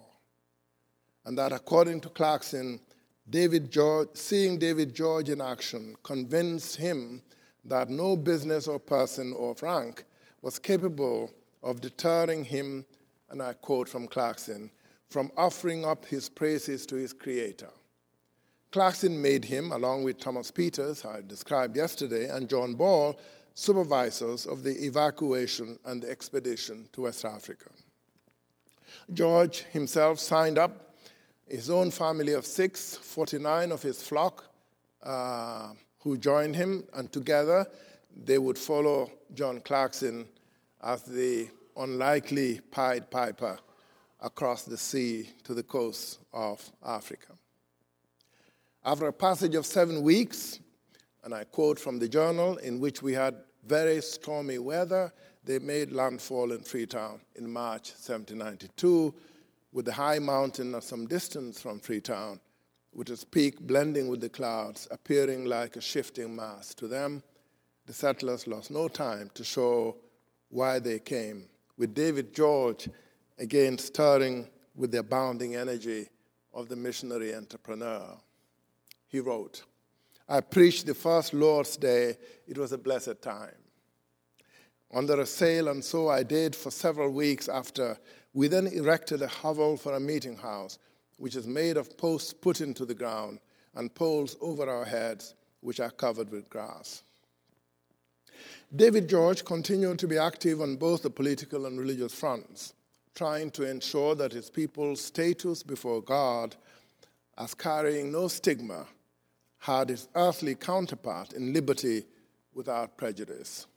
And 1.24 1.38
that 1.38 1.52
according 1.52 2.02
to 2.02 2.10
Clarkson, 2.10 2.80
David 3.30 3.70
George, 3.70 4.10
seeing 4.16 4.58
David 4.58 4.96
George 4.96 5.30
in 5.30 5.40
action 5.40 5.96
convinced 6.02 6.78
him 6.78 7.22
that 7.64 7.92
no 7.92 8.18
business 8.18 8.68
or 8.68 8.80
person 8.80 9.36
of 9.38 9.62
rank 9.62 10.04
was 10.42 10.58
capable 10.58 11.32
of 11.62 11.80
deterring 11.80 12.44
him 12.44 12.84
and 13.30 13.40
I 13.40 13.54
quote 13.54 13.88
from 13.88 14.08
Clarkson, 14.08 14.72
from 15.10 15.32
offering 15.38 15.86
up 15.86 16.06
his 16.06 16.30
praises 16.30 16.86
to 16.88 16.96
his 16.96 17.14
Creator. 17.14 17.70
Clarkson 18.72 19.22
made 19.22 19.46
him, 19.46 19.72
along 19.72 20.04
with 20.04 20.18
Thomas 20.18 20.50
Peters, 20.50 21.06
I 21.06 21.22
described 21.22 21.76
yesterday, 21.78 22.30
and 22.30 22.50
John 22.50 22.74
Ball, 22.74 23.16
supervisors 23.54 24.48
of 24.48 24.64
the 24.64 24.72
evacuation 24.84 25.78
and 25.86 26.02
the 26.02 26.10
expedition 26.10 26.90
to 26.94 27.02
West 27.02 27.24
Africa. 27.24 27.70
George 29.14 29.60
himself 29.72 30.18
signed 30.20 30.58
up 30.58 30.96
his 31.48 31.70
own 31.70 31.92
family 31.92 32.34
of 32.34 32.46
six, 32.46 32.96
49 32.96 33.72
of 33.72 33.82
his 33.82 34.02
flock, 34.02 34.46
uh, 35.04 35.74
who 36.00 36.18
joined 36.18 36.56
him, 36.56 36.84
and 36.96 37.12
together 37.12 37.68
they 38.26 38.38
would 38.38 38.58
follow 38.58 39.12
John 39.34 39.60
Clarkson 39.62 40.28
as 40.82 41.04
the 41.04 41.48
unlikely 41.78 42.60
Pied 42.72 43.10
Piper 43.12 43.60
across 44.24 44.64
the 44.64 44.78
sea 44.78 45.30
to 45.44 45.54
the 45.54 45.62
coast 45.62 46.20
of 46.32 46.72
Africa. 46.84 47.34
After 48.86 49.08
a 49.08 49.14
passage 49.14 49.54
of 49.56 49.66
seven 49.66 50.02
weeks, 50.02 50.60
and 51.24 51.34
I 51.34 51.44
quote 51.44 51.78
from 51.78 52.00
the 52.00 52.08
journal, 52.08 52.58
in 52.58 52.80
which 52.80 53.02
we 53.02 53.14
had 53.14 53.36
very 53.66 54.02
stormy 54.02 54.58
weather, 54.58 55.14
they 55.44 55.60
made 55.60 55.92
landfall 55.92 56.54
in 56.54 56.64
Freetown 56.64 57.20
in 57.36 57.52
March 57.52 57.92
1792, 57.92 59.14
with 59.74 59.86
the 59.86 59.94
high 59.94 60.20
mountain 60.20 60.74
at 60.76 60.84
some 60.84 61.06
distance 61.06 61.62
from 61.62 61.80
Freetown, 61.80 62.40
with 62.94 63.10
its 63.10 63.24
peak 63.24 63.60
blending 63.60 64.08
with 64.08 64.22
the 64.22 64.30
clouds, 64.30 64.88
appearing 64.92 65.46
like 65.46 65.76
a 65.76 65.82
shifting 65.82 66.36
mass. 66.36 66.74
To 66.76 66.88
them, 66.88 67.24
the 67.86 67.94
settlers 67.94 68.48
lost 68.48 68.72
no 68.72 68.88
time 68.88 69.32
to 69.34 69.44
show 69.44 69.98
why 70.50 70.80
they 70.80 71.00
came 71.00 71.46
with 71.78 71.94
David 71.94 72.34
George 72.34 72.88
again 73.44 73.78
stirring 73.78 74.48
with 74.74 74.92
the 74.92 75.00
abounding 75.00 75.56
energy 75.56 76.08
of 76.54 76.70
the 76.70 76.76
missionary 76.78 77.36
entrepreneur. 77.36 78.18
He 79.08 79.20
wrote, 79.20 79.64
I 80.30 80.40
preached 80.40 80.86
the 80.86 80.94
first 80.94 81.34
Lord's 81.34 81.76
Day. 81.76 82.18
It 82.48 82.58
was 82.58 82.72
a 82.72 82.78
blessed 82.78 83.22
time. 83.22 83.60
Under 84.94 85.20
a 85.20 85.26
sail, 85.26 85.68
and 85.68 85.84
so 85.84 86.08
I 86.08 86.24
did 86.24 86.56
for 86.56 86.72
several 86.72 87.10
weeks 87.10 87.50
after. 87.50 87.98
We 88.34 88.48
then 88.48 88.68
erected 88.68 89.22
a 89.22 89.28
hovel 89.28 89.76
for 89.76 89.94
a 89.94 90.00
meeting 90.00 90.38
house, 90.38 90.80
which 91.18 91.36
is 91.36 91.46
made 91.46 91.76
of 91.76 91.98
posts 91.98 92.32
put 92.32 92.62
into 92.62 92.86
the 92.86 92.96
ground 92.96 93.40
and 93.76 93.94
poles 93.94 94.38
over 94.40 94.70
our 94.70 94.86
heads, 94.86 95.36
which 95.60 95.82
are 95.82 95.92
covered 95.92 96.32
with 96.32 96.50
grass. 96.50 97.04
David 98.74 99.10
George 99.10 99.44
continued 99.44 100.00
to 100.00 100.08
be 100.08 100.18
active 100.18 100.62
on 100.62 100.78
both 100.78 101.04
the 101.04 101.10
political 101.10 101.66
and 101.66 101.78
religious 101.78 102.14
fronts, 102.14 102.74
trying 103.16 103.52
to 103.52 103.70
ensure 103.70 104.16
that 104.16 104.32
his 104.32 104.50
people's 104.50 105.02
status 105.02 105.64
before 105.64 106.02
God 106.02 106.56
as 107.38 107.54
carrying 107.54 108.12
no 108.12 108.28
stigma 108.28 108.86
had 109.60 109.92
its 109.92 110.08
earthly 110.16 110.56
counterpart 110.56 111.34
in 111.34 111.54
liberty 111.54 112.06
without 112.54 112.98
prejudice. 112.98 113.68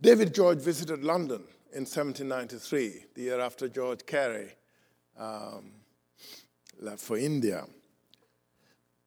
David 0.00 0.34
George 0.34 0.58
visited 0.58 1.02
London 1.02 1.42
in 1.72 1.84
1793, 1.84 3.06
the 3.14 3.22
year 3.22 3.40
after 3.40 3.68
George 3.68 4.06
Carey 4.06 4.52
um, 5.18 5.72
left 6.80 7.00
for 7.00 7.18
India. 7.18 7.64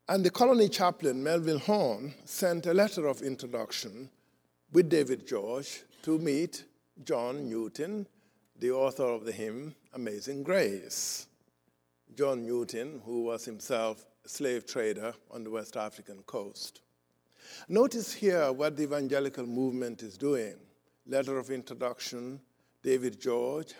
And 0.09 0.25
the 0.25 0.29
colony 0.29 0.67
chaplain, 0.67 1.23
Melville 1.23 1.59
Horne, 1.59 2.13
sent 2.25 2.65
a 2.65 2.73
letter 2.73 3.07
of 3.07 3.21
introduction 3.21 4.09
with 4.73 4.89
David 4.89 5.25
George 5.25 5.83
to 6.03 6.19
meet 6.19 6.65
John 7.05 7.49
Newton, 7.49 8.05
the 8.61 8.69
author 8.69 9.05
of 9.05 9.25
the 9.25 9.31
hymn 9.31 9.73
Amazing 9.95 10.43
Grace. 10.43 11.25
John 12.15 12.45
Newton, 12.45 13.01
who 13.03 13.23
was 13.23 13.43
himself 13.43 14.05
a 14.23 14.29
slave 14.29 14.67
trader 14.67 15.15
on 15.31 15.43
the 15.43 15.49
West 15.49 15.75
African 15.75 16.21
coast. 16.27 16.81
Notice 17.67 18.13
here 18.13 18.51
what 18.51 18.77
the 18.77 18.83
evangelical 18.83 19.47
movement 19.47 20.03
is 20.03 20.15
doing. 20.15 20.57
Letter 21.07 21.39
of 21.39 21.49
introduction, 21.49 22.39
David 22.83 23.19
George, 23.19 23.73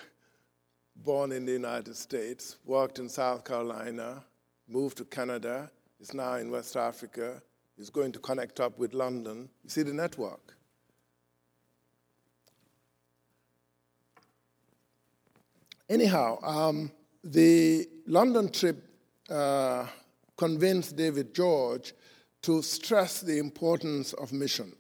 born 0.96 1.32
in 1.32 1.46
the 1.46 1.52
United 1.52 1.96
States, 1.96 2.58
worked 2.66 2.98
in 2.98 3.08
South 3.08 3.46
Carolina, 3.46 4.24
moved 4.68 4.98
to 4.98 5.06
Canada, 5.06 5.70
is 6.00 6.16
now 6.16 6.38
in 6.38 6.50
West 6.50 6.76
Africa, 6.76 7.40
is 7.78 7.92
going 7.92 8.12
to 8.14 8.20
connect 8.20 8.60
up 8.60 8.80
with 8.80 8.96
London. 8.96 9.48
You 9.64 9.70
see 9.70 9.84
the 9.84 9.94
network. 9.94 10.56
Anyhow, 15.92 16.40
um, 16.42 16.90
the 17.22 17.86
London 18.08 18.50
trip 18.50 18.78
uh, 19.30 19.86
convinced 20.38 20.96
David 20.96 21.36
George 21.36 21.92
to 22.44 22.62
stress 22.62 23.20
the 23.20 23.38
importance 23.38 24.14
of 24.14 24.32
mission. 24.32 24.72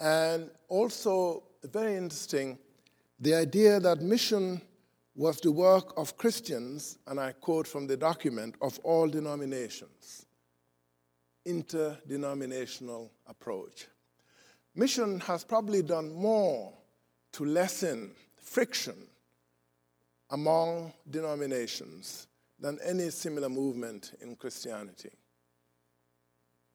And 0.00 0.48
also, 0.70 1.42
very 1.64 1.96
interesting, 1.96 2.58
the 3.20 3.34
idea 3.34 3.80
that 3.80 4.00
mission 4.00 4.62
was 5.14 5.42
the 5.42 5.52
work 5.52 5.92
of 5.98 6.16
Christians, 6.16 6.96
and 7.06 7.20
I 7.20 7.32
quote 7.32 7.66
from 7.66 7.86
the 7.86 7.98
document, 7.98 8.54
of 8.62 8.78
all 8.84 9.08
denominations. 9.08 10.24
Interdenominational 11.44 13.12
approach. 13.26 13.88
Mission 14.74 15.20
has 15.20 15.44
probably 15.44 15.82
done 15.82 16.14
more 16.14 16.72
to 17.32 17.44
lessen 17.44 18.12
friction 18.40 18.96
among 20.32 20.92
denominations 21.10 22.26
than 22.58 22.78
any 22.84 23.10
similar 23.10 23.48
movement 23.48 24.14
in 24.22 24.34
Christianity. 24.34 25.10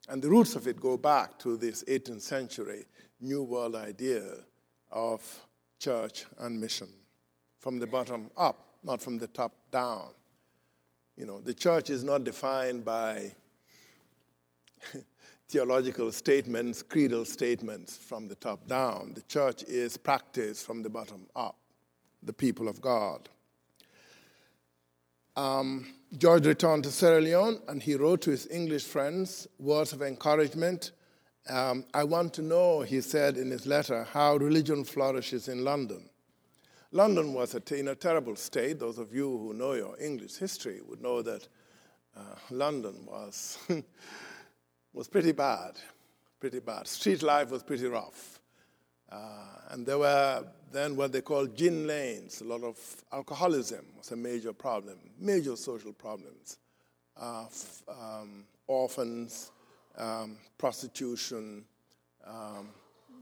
And 0.07 0.21
the 0.21 0.29
roots 0.29 0.55
of 0.55 0.67
it 0.67 0.79
go 0.79 0.95
back 0.95 1.37
to 1.39 1.57
this 1.57 1.83
18th 1.85 2.21
century 2.21 2.85
New 3.19 3.43
World 3.43 3.75
idea 3.75 4.23
of 4.91 5.21
church 5.79 6.25
and 6.39 6.61
mission 6.61 6.87
from 7.59 7.79
the 7.79 7.87
bottom 7.87 8.29
up, 8.37 8.77
not 8.83 9.01
from 9.01 9.17
the 9.17 9.27
top 9.27 9.53
down. 9.71 10.09
You 11.17 11.25
know, 11.25 11.41
the 11.41 11.53
church 11.53 11.89
is 11.89 12.03
not 12.03 12.23
defined 12.23 12.85
by 12.85 13.31
theological 15.49 16.11
statements, 16.11 16.83
creedal 16.83 17.25
statements 17.25 17.97
from 17.97 18.27
the 18.27 18.35
top 18.35 18.67
down. 18.67 19.13
The 19.15 19.23
church 19.23 19.63
is 19.63 19.97
practiced 19.97 20.65
from 20.65 20.83
the 20.83 20.89
bottom 20.89 21.25
up, 21.35 21.57
the 22.21 22.33
people 22.33 22.67
of 22.67 22.79
God. 22.79 23.29
Um, 25.37 25.93
George 26.17 26.47
returned 26.47 26.83
to 26.85 26.91
Sierra 26.91 27.21
Leone 27.21 27.61
and 27.67 27.83
he 27.83 27.93
wrote 27.93 28.21
to 28.23 28.31
his 28.31 28.47
English 28.49 28.85
friends 28.85 29.47
words 29.59 29.93
of 29.93 30.01
encouragement. 30.01 30.91
Um, 31.47 31.85
I 31.93 32.05
want 32.05 32.33
to 32.33 32.41
know, 32.41 32.81
he 32.81 33.01
said 33.01 33.37
in 33.37 33.51
his 33.51 33.67
letter, 33.67 34.03
how 34.03 34.37
religion 34.37 34.83
flourishes 34.83 35.47
in 35.47 35.63
London. 35.63 36.09
London 36.91 37.33
was 37.33 37.53
a, 37.53 37.75
in 37.77 37.89
a 37.89 37.95
terrible 37.95 38.35
state. 38.35 38.79
Those 38.79 38.97
of 38.97 39.13
you 39.13 39.37
who 39.37 39.53
know 39.53 39.73
your 39.73 39.95
English 40.01 40.37
history 40.37 40.81
would 40.81 41.01
know 41.01 41.21
that 41.21 41.47
uh, 42.15 42.21
London 42.49 43.05
was, 43.05 43.59
was 44.93 45.07
pretty 45.07 45.33
bad, 45.33 45.73
pretty 46.39 46.59
bad. 46.59 46.87
Street 46.87 47.21
life 47.21 47.51
was 47.51 47.61
pretty 47.61 47.85
rough. 47.85 48.36
Uh, 49.11 49.17
and 49.69 49.85
there 49.85 49.97
were 49.97 50.43
then 50.71 50.95
what 50.95 51.11
they 51.11 51.21
called 51.21 51.55
gin 51.55 51.87
lanes. 51.87 52.41
A 52.41 52.43
lot 52.43 52.63
of 52.63 52.77
alcoholism 53.11 53.85
was 53.97 54.11
a 54.11 54.15
major 54.15 54.53
problem, 54.53 54.97
major 55.19 55.55
social 55.55 55.93
problems. 55.93 56.57
Uh, 57.19 57.45
f- 57.45 57.83
um, 57.89 58.45
orphans, 58.67 59.51
um, 59.97 60.37
prostitution, 60.57 61.63
um, 62.25 62.69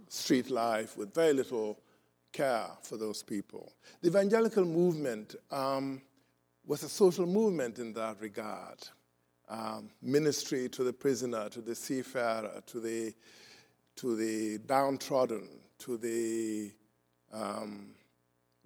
street 0.10 0.50
life 0.50 0.98
with 0.98 1.14
very 1.14 1.34
little 1.34 1.78
care 2.32 2.68
for 2.82 2.98
those 2.98 3.24
people. 3.24 3.72
The 4.02 4.10
evangelical 4.10 4.66
movement 4.66 5.36
um, 5.52 6.02
was 6.66 6.84
a 6.84 6.90
social 6.90 7.26
movement 7.26 7.80
in 7.80 7.94
that 7.94 8.20
regard. 8.20 8.80
Um, 9.48 9.92
ministry 10.02 10.68
to 10.70 10.84
the 10.84 10.92
prisoner, 10.92 11.50
to 11.50 11.62
the 11.62 11.76
seafarer, 11.76 12.62
to 12.66 12.80
the, 12.80 13.14
to 13.98 14.16
the 14.16 14.58
downtrodden, 14.66 15.48
to 15.80 15.98
the 15.98 16.72
um, 17.34 17.92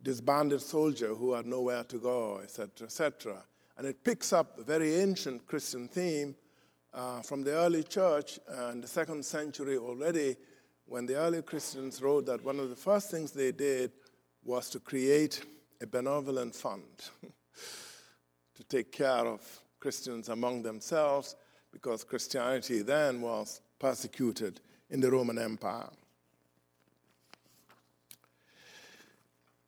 disbanded 0.02 0.62
soldier 0.62 1.14
who 1.14 1.34
had 1.34 1.46
nowhere 1.46 1.84
to 1.86 1.98
go, 1.98 2.40
etc., 2.44 2.86
etc. 2.86 3.44
And 3.78 3.88
it 3.88 4.04
picks 4.04 4.34
up 4.34 4.58
a 4.58 4.64
very 4.64 4.96
ancient 4.96 5.46
Christian 5.48 5.88
theme 5.88 6.36
uh, 6.94 7.22
from 7.22 7.44
the 7.44 7.54
early 7.54 7.84
church 7.84 8.40
and 8.48 8.84
the 8.84 8.88
second 8.88 9.24
century 9.24 9.78
already, 9.78 10.36
when 10.86 11.06
the 11.06 11.16
early 11.16 11.42
Christians 11.42 12.02
wrote 12.02 12.26
that 12.26 12.44
one 12.44 12.60
of 12.60 12.70
the 12.70 12.76
first 12.76 13.12
things 13.12 13.32
they 13.32 13.52
did 13.52 13.92
was 14.44 14.70
to 14.72 14.80
create 14.80 15.42
a 15.82 15.88
benevolent 15.88 16.56
fund 16.56 16.84
to 18.56 18.64
take 18.64 18.92
care 18.92 19.26
of 19.26 19.42
Christians 19.80 20.30
among 20.30 20.64
themselves 20.64 21.36
because 21.72 22.04
Christianity 22.04 22.82
then 22.82 23.22
was 23.22 23.62
persecuted 23.80 24.60
in 24.90 25.00
the 25.00 25.12
Roman 25.12 25.38
Empire. 25.38 25.90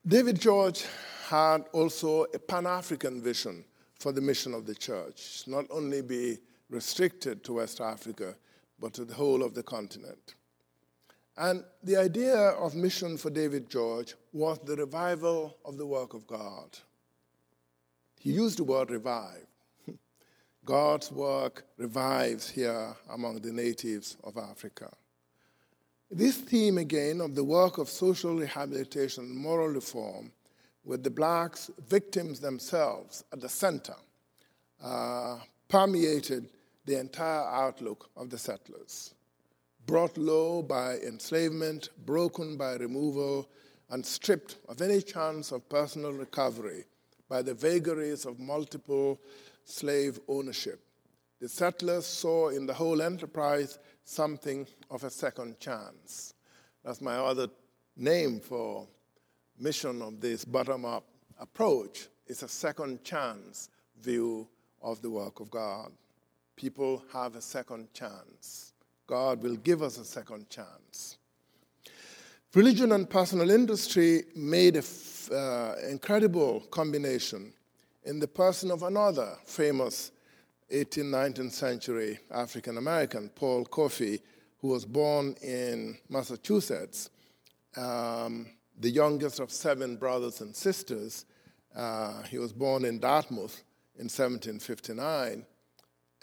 David 0.08 0.42
George 0.42 0.84
had 1.28 1.66
also 1.74 2.24
a 2.34 2.40
Pan 2.40 2.66
African 2.66 3.22
vision 3.22 3.64
for 4.00 4.12
the 4.12 4.20
mission 4.20 4.56
of 4.56 4.66
the 4.66 4.74
church, 4.74 5.44
not 5.46 5.66
only 5.70 6.02
be 6.02 6.40
restricted 6.72 7.44
to 7.44 7.54
West 7.54 7.80
Africa, 7.80 8.36
but 8.80 8.94
to 8.94 9.06
the 9.06 9.14
whole 9.14 9.44
of 9.44 9.54
the 9.54 9.62
continent. 9.62 10.34
And 11.38 11.64
the 11.84 11.98
idea 11.98 12.36
of 12.36 12.74
mission 12.74 13.16
for 13.16 13.30
David 13.30 13.70
George 13.70 14.16
was 14.34 14.58
the 14.66 14.76
revival 14.76 15.58
of 15.64 15.78
the 15.78 15.86
work 15.86 16.16
of 16.16 16.26
God. 16.26 16.80
He 18.20 18.32
used 18.32 18.58
the 18.58 18.64
word 18.64 18.90
revive. 18.90 19.46
God's 20.66 21.12
work 21.12 21.66
revives 21.78 22.50
here 22.50 22.96
among 23.12 23.42
the 23.42 23.54
natives 23.54 24.18
of 24.24 24.36
Africa. 24.36 24.90
This 26.14 26.36
theme, 26.36 26.78
again, 26.78 27.22
of 27.22 27.36
the 27.36 27.44
work 27.44 27.78
of 27.78 27.88
social 27.88 28.36
rehabilitation 28.36 29.24
and 29.24 29.34
moral 29.34 29.70
reform, 29.70 30.34
with 30.84 31.04
the 31.04 31.10
blacks, 31.10 31.72
victims 31.88 32.42
themselves, 32.42 33.24
at 33.32 33.40
the 33.40 33.48
center, 33.48 33.96
uh, 34.84 35.40
permeated 35.70 36.50
the 36.84 37.00
entire 37.00 37.48
outlook 37.48 38.10
of 38.18 38.30
the 38.30 38.38
settlers. 38.38 39.14
Brought 39.86 40.18
low 40.18 40.62
by 40.62 40.98
enslavement, 40.98 41.88
broken 42.06 42.58
by 42.58 42.74
removal, 42.74 43.48
and 43.90 44.06
stripped 44.06 44.58
of 44.68 44.82
any 44.82 45.02
chance 45.02 45.54
of 45.54 45.70
personal 45.70 46.12
recovery 46.12 46.84
by 47.30 47.42
the 47.42 47.54
vagaries 47.54 48.26
of 48.26 48.38
multiple 48.38 49.18
slave 49.64 50.20
ownership, 50.28 50.82
the 51.40 51.48
settlers 51.50 52.06
saw 52.06 52.50
in 52.50 52.66
the 52.66 52.74
whole 52.74 53.02
enterprise 53.02 53.80
something 54.12 54.68
of 54.90 55.04
a 55.04 55.10
second 55.10 55.60
chance. 55.60 56.34
That's 56.84 57.00
my 57.02 57.16
other 57.16 57.48
name 57.96 58.40
for 58.42 58.88
mission 59.58 60.02
of 60.02 60.20
this 60.20 60.44
bottom-up 60.44 61.06
approach. 61.40 62.08
It's 62.28 62.44
a 62.44 62.48
second 62.48 63.04
chance 63.04 63.70
view 64.02 64.48
of 64.82 65.02
the 65.02 65.10
work 65.10 65.40
of 65.40 65.50
God. 65.50 65.92
People 66.56 67.04
have 67.14 67.36
a 67.36 67.42
second 67.42 67.94
chance. 67.94 68.74
God 69.08 69.42
will 69.42 69.56
give 69.56 69.82
us 69.82 69.98
a 69.98 70.06
second 70.06 70.50
chance. 70.50 71.18
Religion 72.54 72.92
and 72.92 73.10
personal 73.10 73.50
industry 73.50 74.24
made 74.36 74.76
an 74.76 74.84
uh, 75.34 75.76
incredible 75.90 76.60
combination 76.72 77.54
in 78.04 78.20
the 78.20 78.28
person 78.28 78.72
of 78.72 78.84
another 78.84 79.38
famous 79.46 80.12
18th, 80.72 81.36
19th 81.36 81.52
century 81.52 82.20
African 82.32 82.78
American, 82.78 83.30
Paul 83.30 83.66
Cuffe, 83.66 84.22
who 84.60 84.70
was 84.70 84.86
born 84.86 85.36
in 85.42 85.98
Massachusetts, 86.10 87.10
um, 87.76 88.48
the 88.80 88.90
youngest 88.90 89.40
of 89.40 89.52
seven 89.52 89.98
brothers 89.98 90.40
and 90.42 90.56
sisters. 90.56 91.26
Uh, 91.76 92.22
he 92.24 92.38
was 92.38 92.54
born 92.54 92.86
in 92.86 93.00
Dartmouth 93.00 93.64
in 93.96 94.06
1759, 94.06 95.46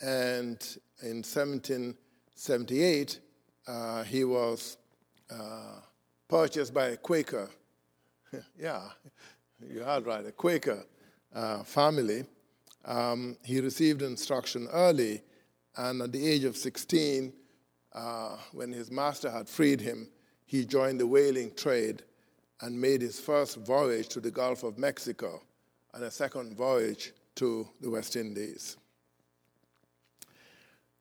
and 0.00 0.78
in 1.02 1.22
1778, 1.22 3.20
uh, 3.66 4.02
he 4.04 4.24
was 4.24 4.78
uh, 5.30 5.80
purchased 6.28 6.72
by 6.72 6.88
a 6.88 6.96
Quaker. 6.96 7.50
yeah, 8.58 8.82
you 9.68 9.80
heard 9.82 10.06
right, 10.06 10.24
a 10.26 10.32
Quaker 10.32 10.84
uh, 11.34 11.62
family 11.64 12.24
um, 12.88 13.36
he 13.44 13.60
received 13.60 14.02
instruction 14.02 14.66
early 14.72 15.22
And 15.78 16.02
at 16.02 16.10
the 16.10 16.26
age 16.26 16.42
of 16.42 16.56
16, 16.56 17.32
uh, 17.94 18.36
when 18.52 18.72
his 18.72 18.90
master 18.90 19.30
had 19.30 19.48
freed 19.48 19.80
him, 19.80 20.08
he 20.44 20.64
joined 20.64 20.98
the 20.98 21.06
whaling 21.06 21.54
trade 21.54 22.02
and 22.60 22.78
made 22.78 23.00
his 23.00 23.20
first 23.20 23.58
voyage 23.58 24.08
to 24.08 24.20
the 24.20 24.32
Gulf 24.32 24.64
of 24.64 24.76
Mexico 24.76 25.40
and 25.94 26.02
a 26.02 26.10
second 26.10 26.56
voyage 26.56 27.12
to 27.36 27.68
the 27.80 27.88
West 27.88 28.16
Indies. 28.16 28.76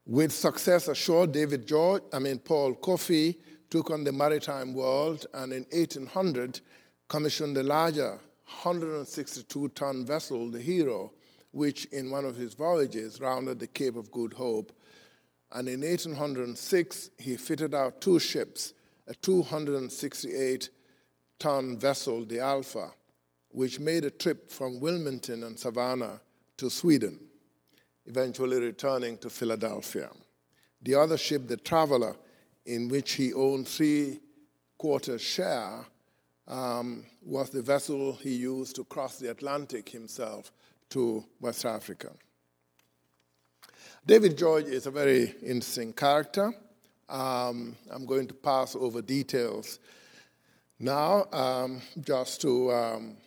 With 0.06 0.32
success 0.32 0.88
assured, 0.88 1.32
David 1.32 1.67
George, 1.67 2.04
I 2.13 2.19
mean 2.19 2.38
Paul 2.38 2.76
Cuffe, 2.76 3.36
took 3.71 3.89
on 3.89 4.04
the 4.04 4.12
maritime 4.12 4.76
world 4.76 5.26
and 5.34 5.52
in 5.52 5.65
1800 5.71 6.62
commissioned 7.10 7.58
the 7.58 7.63
larger 7.63 8.19
162-ton 8.62 10.06
vessel, 10.06 10.52
the 10.52 10.62
Hero, 10.62 11.12
which 11.58 11.86
in 11.86 12.12
one 12.12 12.24
of 12.24 12.36
his 12.36 12.54
voyages 12.54 13.20
rounded 13.20 13.60
the 13.60 13.65
Cape 13.65 13.96
of 13.96 14.12
Good 14.12 14.34
Hope. 14.34 14.72
And 15.52 15.67
in 15.67 15.82
1806, 15.82 17.10
he 17.17 17.36
fitted 17.36 17.74
out 17.74 18.00
two 18.00 18.20
ships, 18.20 18.76
a 19.08 19.15
268 19.15 20.70
ton 21.39 21.80
vessel, 21.80 22.26
the 22.26 22.39
Alpha, 22.39 22.91
which 23.50 23.80
made 23.80 24.06
a 24.06 24.12
trip 24.12 24.52
from 24.52 24.80
Wilmington 24.80 25.43
and 25.43 25.58
Savannah 25.58 26.22
to 26.58 26.70
Sweden, 26.70 27.20
eventually 28.06 28.60
returning 28.60 29.17
to 29.17 29.30
Philadelphia. 29.30 30.12
The 30.84 30.93
other 30.93 31.17
ship, 31.17 31.48
the 31.48 31.58
Traveler, 31.58 32.15
in 32.67 32.88
which 32.88 33.13
he 33.13 33.34
owned 33.34 33.67
three 33.67 34.20
quarter 34.78 35.17
share, 35.17 35.86
um, 36.48 37.04
was 37.24 37.50
the 37.50 37.63
vessel 37.63 38.13
he 38.13 38.36
used 38.36 38.76
to 38.76 38.84
cross 38.84 39.17
the 39.17 39.32
Atlantic 39.32 39.89
himself 39.89 40.52
to 40.89 41.23
West 41.39 41.65
Africa. 41.65 42.12
David 44.06 44.38
George 44.38 44.65
is 44.65 44.86
a 44.86 44.91
very 44.91 45.36
interesting 45.41 45.93
character. 45.93 46.54
Um, 47.10 47.76
I'm 47.91 48.06
going 48.06 48.28
to 48.28 48.34
pass 48.34 48.76
over 48.76 49.02
details 49.02 49.80
now, 50.80 51.26
um, 51.32 51.82
just 52.00 52.41
to 52.41 52.71
um, 52.71 53.17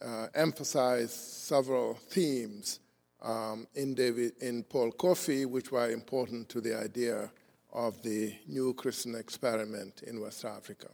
uh, 0.00 0.26
emphasize 0.34 1.12
several 1.12 1.94
themes 1.94 2.80
um, 3.22 3.66
in, 3.74 3.94
David, 3.94 4.32
in 4.40 4.62
Paul 4.62 4.92
Cuffe, 4.92 5.46
which 5.46 5.72
were 5.72 5.90
important 5.90 6.48
to 6.50 6.60
the 6.60 6.78
idea 6.78 7.30
of 7.72 8.02
the 8.02 8.34
new 8.46 8.74
Christian 8.74 9.14
experiment 9.14 10.02
in 10.06 10.20
West 10.20 10.44
Africa. 10.44 10.88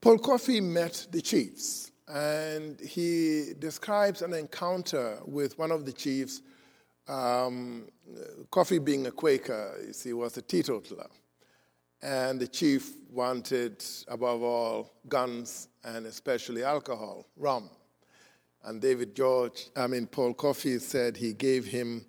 Paul 0.00 0.18
Cuffe 0.18 0.62
met 0.62 1.06
the 1.10 1.22
chiefs, 1.22 1.90
and 2.08 2.78
he 2.80 3.52
describes 3.58 4.22
an 4.22 4.34
encounter 4.34 5.18
with 5.24 5.58
one 5.58 5.70
of 5.70 5.86
the 5.86 5.92
chiefs. 5.92 6.42
Um, 7.08 7.88
Cuffe, 8.50 8.82
being 8.84 9.06
a 9.06 9.10
Quaker, 9.10 9.76
you 9.86 9.92
see, 9.92 10.12
was 10.12 10.36
a 10.36 10.42
teetotaler. 10.42 11.08
And 12.02 12.38
the 12.38 12.46
chief 12.46 12.92
wanted, 13.10 13.82
above 14.08 14.42
all, 14.42 14.92
guns 15.08 15.68
and 15.84 16.06
especially 16.06 16.62
alcohol, 16.62 17.26
rum. 17.36 17.70
And 18.64 18.80
David 18.80 19.14
George, 19.14 19.68
I 19.76 19.86
mean, 19.86 20.06
Paul 20.06 20.34
Cuffe 20.34 20.80
said 20.80 21.16
he 21.16 21.32
gave 21.32 21.64
him, 21.66 22.04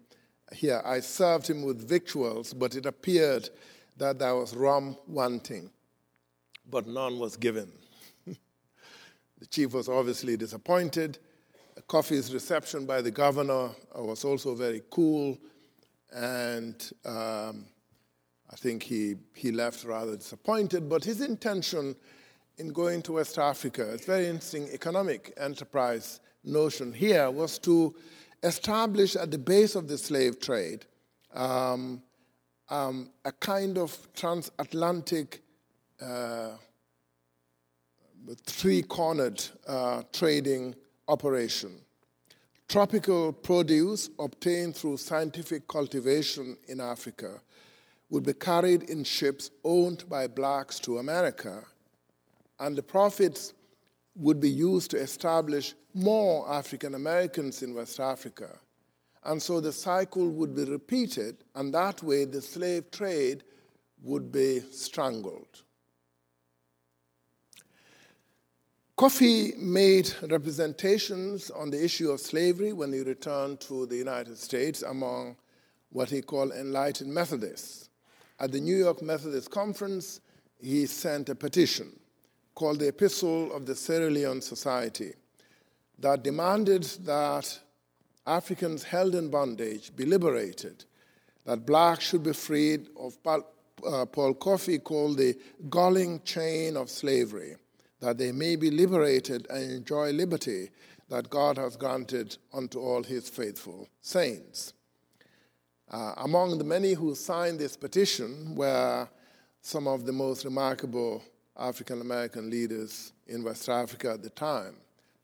here, 0.54 0.82
I 0.86 1.00
served 1.00 1.48
him 1.48 1.64
with 1.64 1.88
victuals, 1.88 2.54
but 2.54 2.76
it 2.76 2.86
appeared 2.86 3.50
that 3.98 4.20
there 4.20 4.36
was 4.36 4.56
rum 4.56 4.98
wanting, 5.08 5.72
but 6.70 6.88
none 6.88 7.20
was 7.20 7.36
given. 7.38 7.72
The 9.46 9.50
chief 9.50 9.74
was 9.76 9.88
obviously 9.88 10.38
disappointed. 10.38 11.20
Cuffe's 11.88 12.34
reception 12.34 12.88
by 12.88 13.04
the 13.04 13.12
governor. 13.12 13.70
Was 13.94 14.26
also 14.26 14.56
very 14.56 14.82
cool, 14.90 15.38
and 16.12 16.74
um, 17.06 17.66
I 18.52 18.56
think 18.56 18.82
he, 18.82 19.14
he 19.36 19.52
left 19.52 19.84
rather 19.84 20.16
disappointed, 20.16 20.90
but 20.90 21.04
his 21.04 21.22
intention 21.22 21.96
in 22.58 22.70
going 22.70 23.04
to 23.04 23.14
West 23.14 23.38
Africa, 23.38 23.88
it's 23.94 24.08
very 24.08 24.26
interesting 24.26 24.68
economic 24.74 25.32
enterprise 25.38 26.22
notion 26.44 26.92
here, 26.92 27.30
was 27.30 27.60
to 27.60 27.94
establish 28.42 29.16
at 29.16 29.30
the 29.30 29.38
base 29.38 29.76
of 29.76 29.88
the 29.88 30.00
slave 30.00 30.40
trade 30.40 30.88
um, 31.36 32.02
um, 32.70 33.12
a 33.24 33.32
kind 33.32 33.78
of 33.78 33.96
transatlantic 34.16 35.44
uh, 36.02 36.54
three 38.34 38.82
cornered 38.82 39.44
uh, 39.68 40.02
trading 40.12 40.74
operation. 41.08 41.82
Tropical 42.68 43.32
produce 43.32 44.10
obtained 44.18 44.76
through 44.76 44.98
scientific 44.98 45.68
cultivation 45.68 46.58
in 46.68 46.82
Africa 46.82 47.40
would 48.10 48.26
be 48.26 48.34
carried 48.34 48.84
in 48.84 49.04
ships 49.04 49.52
owned 49.64 50.08
by 50.10 50.28
blacks 50.28 50.80
to 50.80 50.98
America, 50.98 51.64
and 52.60 52.76
the 52.76 52.82
profits 52.82 53.54
would 54.16 54.40
be 54.40 54.50
used 54.50 54.92
to 54.92 54.98
establish 54.98 55.76
more 55.94 56.50
African 56.52 56.96
Americans 56.96 57.62
in 57.62 57.74
West 57.74 58.00
Africa. 58.00 58.58
And 59.24 59.42
so 59.42 59.60
the 59.60 59.72
cycle 59.72 60.30
would 60.30 60.56
be 60.56 60.64
repeated, 60.66 61.44
and 61.56 61.74
that 61.74 62.02
way 62.02 62.26
the 62.26 62.42
slave 62.42 62.90
trade 62.92 63.44
would 64.04 64.32
be 64.32 64.62
strangled. 64.72 65.64
Cuffe 68.98 69.58
made 69.58 70.14
representations 70.30 71.52
on 71.52 71.70
the 71.70 71.84
issue 71.84 72.12
of 72.12 72.22
slavery 72.22 72.72
when 72.72 72.94
he 72.94 73.02
returned 73.02 73.60
to 73.60 73.86
the 73.86 73.98
United 73.98 74.38
States 74.38 74.84
among 74.84 75.36
what 75.92 76.10
he 76.10 76.22
called 76.22 76.54
enlightened 76.54 77.14
Methodists. 77.14 77.90
At 78.40 78.54
the 78.54 78.62
New 78.62 78.78
York 78.78 79.02
Methodist 79.02 79.52
Conference, 79.52 80.22
he 80.62 80.86
sent 80.86 81.28
a 81.28 81.36
petition 81.36 81.92
called 82.54 82.80
the 82.80 82.88
Epistle 82.88 83.54
of 83.54 83.66
the 83.66 83.76
Sierra 83.76 84.10
Leone 84.10 84.40
Society 84.42 85.12
that 86.00 86.24
demanded 86.24 86.84
that 87.04 87.60
Africans 88.26 88.84
held 88.84 89.14
in 89.14 89.30
bondage 89.30 89.94
be 89.94 90.06
liberated, 90.06 90.86
that 91.44 91.66
blacks 91.66 92.06
should 92.06 92.24
be 92.24 92.32
freed 92.32 92.88
of 92.98 93.18
uh, 93.26 94.06
Paul 94.06 94.36
Cuffe 94.36 94.82
called 94.86 95.18
the 95.18 95.38
galling 95.70 96.22
chain 96.24 96.78
of 96.78 96.90
slavery, 96.90 97.58
that 98.06 98.20
they 98.20 98.32
may 98.32 98.56
be 98.56 98.70
liberated 98.70 99.48
and 99.50 99.72
enjoy 99.72 100.12
liberty 100.12 100.70
that 101.10 101.28
God 101.28 101.58
has 101.58 101.76
granted 101.76 102.38
unto 102.54 102.80
all 102.80 103.02
his 103.02 103.28
faithful 103.28 103.90
saints. 104.00 104.74
Uh, 105.90 106.14
among 106.18 106.60
the 106.60 106.64
many 106.64 106.94
who 106.94 107.16
signed 107.16 107.58
this 107.58 107.76
petition 107.76 108.54
were 108.54 109.10
some 109.64 109.88
of 109.88 110.06
the 110.06 110.12
most 110.12 110.46
remarkable 110.46 111.24
African 111.58 112.00
American 112.00 112.52
leaders 112.52 113.12
in 113.26 113.44
West 113.44 113.68
Africa 113.70 114.12
at 114.12 114.22
the 114.22 114.30
time 114.30 114.76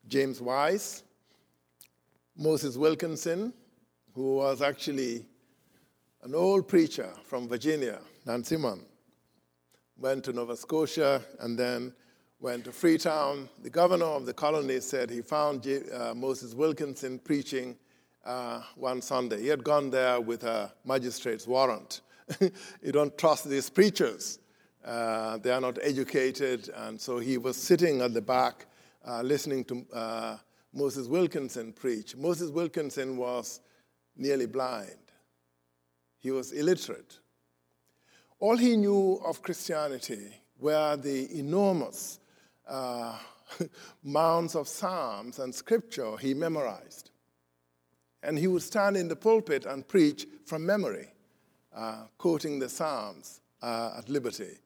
James 0.07 0.41
Wise, 0.41 1.03
Moses 2.35 2.77
Wilkinson, 2.77 3.53
who 4.15 4.37
was 4.37 4.63
actually 4.63 5.27
an 6.23 6.33
old 6.33 6.67
preacher 6.67 7.13
from 7.25 7.47
Virginia, 7.47 7.99
Nansemond, 8.25 8.85
went 9.99 10.23
to 10.23 10.33
Nova 10.33 10.57
Scotia 10.57 11.21
and 11.41 11.59
then 11.59 11.93
went 12.41 12.65
to 12.65 12.71
Freetown. 12.71 13.47
The 13.61 13.69
governor 13.69 14.05
of 14.05 14.25
the 14.25 14.33
colony 14.33 14.79
said 14.79 15.11
he 15.11 15.21
found 15.21 15.61
J- 15.61 15.83
uh, 15.91 16.15
Moses 16.15 16.55
Wilkinson 16.55 17.19
preaching 17.19 17.77
uh, 18.25 18.61
one 18.75 18.99
Sunday. 19.01 19.41
He 19.41 19.47
had 19.47 19.63
gone 19.63 19.91
there 19.91 20.19
with 20.19 20.43
a 20.43 20.73
magistrate's 20.83 21.45
warrant. 21.45 22.01
you 22.39 22.91
don't 22.91 23.15
trust 23.15 23.47
these 23.47 23.69
preachers. 23.69 24.39
Uh, 24.83 25.37
they 25.37 25.51
are 25.51 25.61
not 25.61 25.77
educated, 25.83 26.67
and 26.77 26.99
so 26.99 27.19
he 27.19 27.37
was 27.37 27.55
sitting 27.55 28.01
at 28.01 28.15
the 28.15 28.21
back 28.21 28.65
uh, 29.07 29.21
listening 29.21 29.63
to 29.65 29.85
uh, 29.93 30.37
Moses 30.73 31.07
Wilkinson 31.07 31.71
preach. 31.71 32.15
Moses 32.15 32.49
Wilkinson 32.49 33.17
was 33.17 33.61
nearly 34.17 34.47
blind, 34.47 34.97
he 36.17 36.31
was 36.31 36.51
illiterate. 36.51 37.19
All 38.39 38.57
he 38.57 38.75
knew 38.75 39.21
of 39.23 39.43
Christianity 39.43 40.33
were 40.59 40.95
the 40.97 41.37
enormous 41.37 42.20
uh, 42.71 43.17
mounds 44.03 44.55
of 44.55 44.67
Psalms 44.67 45.39
and 45.39 45.53
scripture 45.53 46.17
he 46.17 46.33
memorized. 46.33 47.11
And 48.23 48.37
he 48.37 48.47
would 48.47 48.63
stand 48.63 48.97
in 48.97 49.07
the 49.07 49.15
pulpit 49.15 49.65
and 49.65 49.87
preach 49.87 50.27
from 50.45 50.65
memory, 50.65 51.07
uh, 51.75 52.05
quoting 52.17 52.59
the 52.59 52.69
Psalms 52.69 53.41
uh, 53.61 53.95
at 53.97 54.09
liberty. 54.09 54.57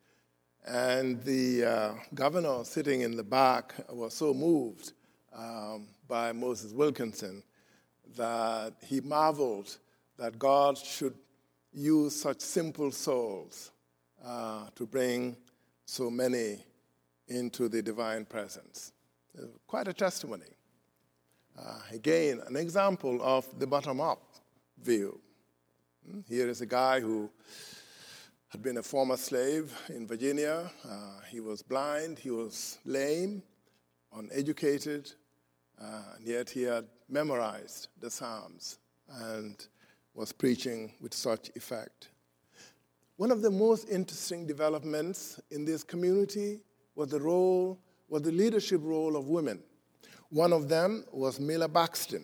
And 0.68 1.22
the 1.24 1.66
uh, 1.66 1.94
governor 2.14 2.64
sitting 2.64 3.02
in 3.02 3.16
the 3.16 3.24
back 3.24 3.74
was 3.90 4.14
so 4.14 4.34
moved 4.34 4.94
um, 5.36 5.88
by 6.08 6.32
Moses 6.32 6.74
Wilkinson 6.74 7.44
that 8.18 8.74
he 8.86 9.02
marveled 9.02 9.78
that 10.18 10.40
God 10.40 10.78
should 10.78 11.16
use 11.74 12.16
such 12.16 12.42
simple 12.42 12.92
souls 12.92 13.72
uh, 14.26 14.68
to 14.76 14.86
bring 14.86 15.36
so 15.86 16.10
many 16.10 16.60
into 17.28 17.70
the 17.70 17.82
divine 17.82 18.26
presence. 18.26 18.92
Quite 19.68 19.88
a 19.88 19.94
testimony. 19.94 20.46
Uh, 21.58 21.80
again, 21.92 22.42
an 22.48 22.56
example 22.56 23.20
of 23.22 23.48
the 23.60 23.68
bottom 23.68 24.02
up 24.02 24.22
view. 24.82 25.20
Hmm? 26.10 26.20
Here 26.28 26.48
is 26.48 26.62
a 26.62 26.66
guy 26.66 27.00
who 27.00 27.30
had 28.50 28.62
been 28.62 28.78
a 28.78 28.84
former 28.84 29.18
slave 29.18 29.74
in 29.90 30.08
Virginia. 30.08 30.70
Uh, 30.88 31.20
he 31.30 31.40
was 31.40 31.62
blind, 31.62 32.20
he 32.20 32.30
was 32.30 32.78
lame, 32.86 33.42
uneducated, 34.14 35.12
uh, 35.82 36.16
and 36.18 36.26
yet 36.26 36.50
he 36.50 36.64
had 36.64 36.86
memorized 37.10 37.90
the 38.00 38.10
Psalms 38.10 38.80
and 39.10 39.68
was 40.14 40.32
preaching 40.32 40.94
with 41.02 41.14
such 41.14 41.50
effect. 41.56 42.10
One 43.18 43.32
of 43.32 43.42
the 43.42 43.52
most 43.52 43.90
interesting 43.90 44.46
developments 44.46 45.40
in 45.52 45.64
this 45.64 45.84
community 45.84 46.60
was 46.96 47.10
the 47.10 47.20
role, 47.20 47.80
was 48.08 48.22
the 48.22 48.32
leadership 48.32 48.82
role 48.84 49.16
of 49.16 49.28
women. 49.28 49.62
One 50.30 50.54
of 50.54 50.70
them 50.70 51.06
was 51.12 51.40
Mila 51.40 51.70
Baxton, 51.70 52.24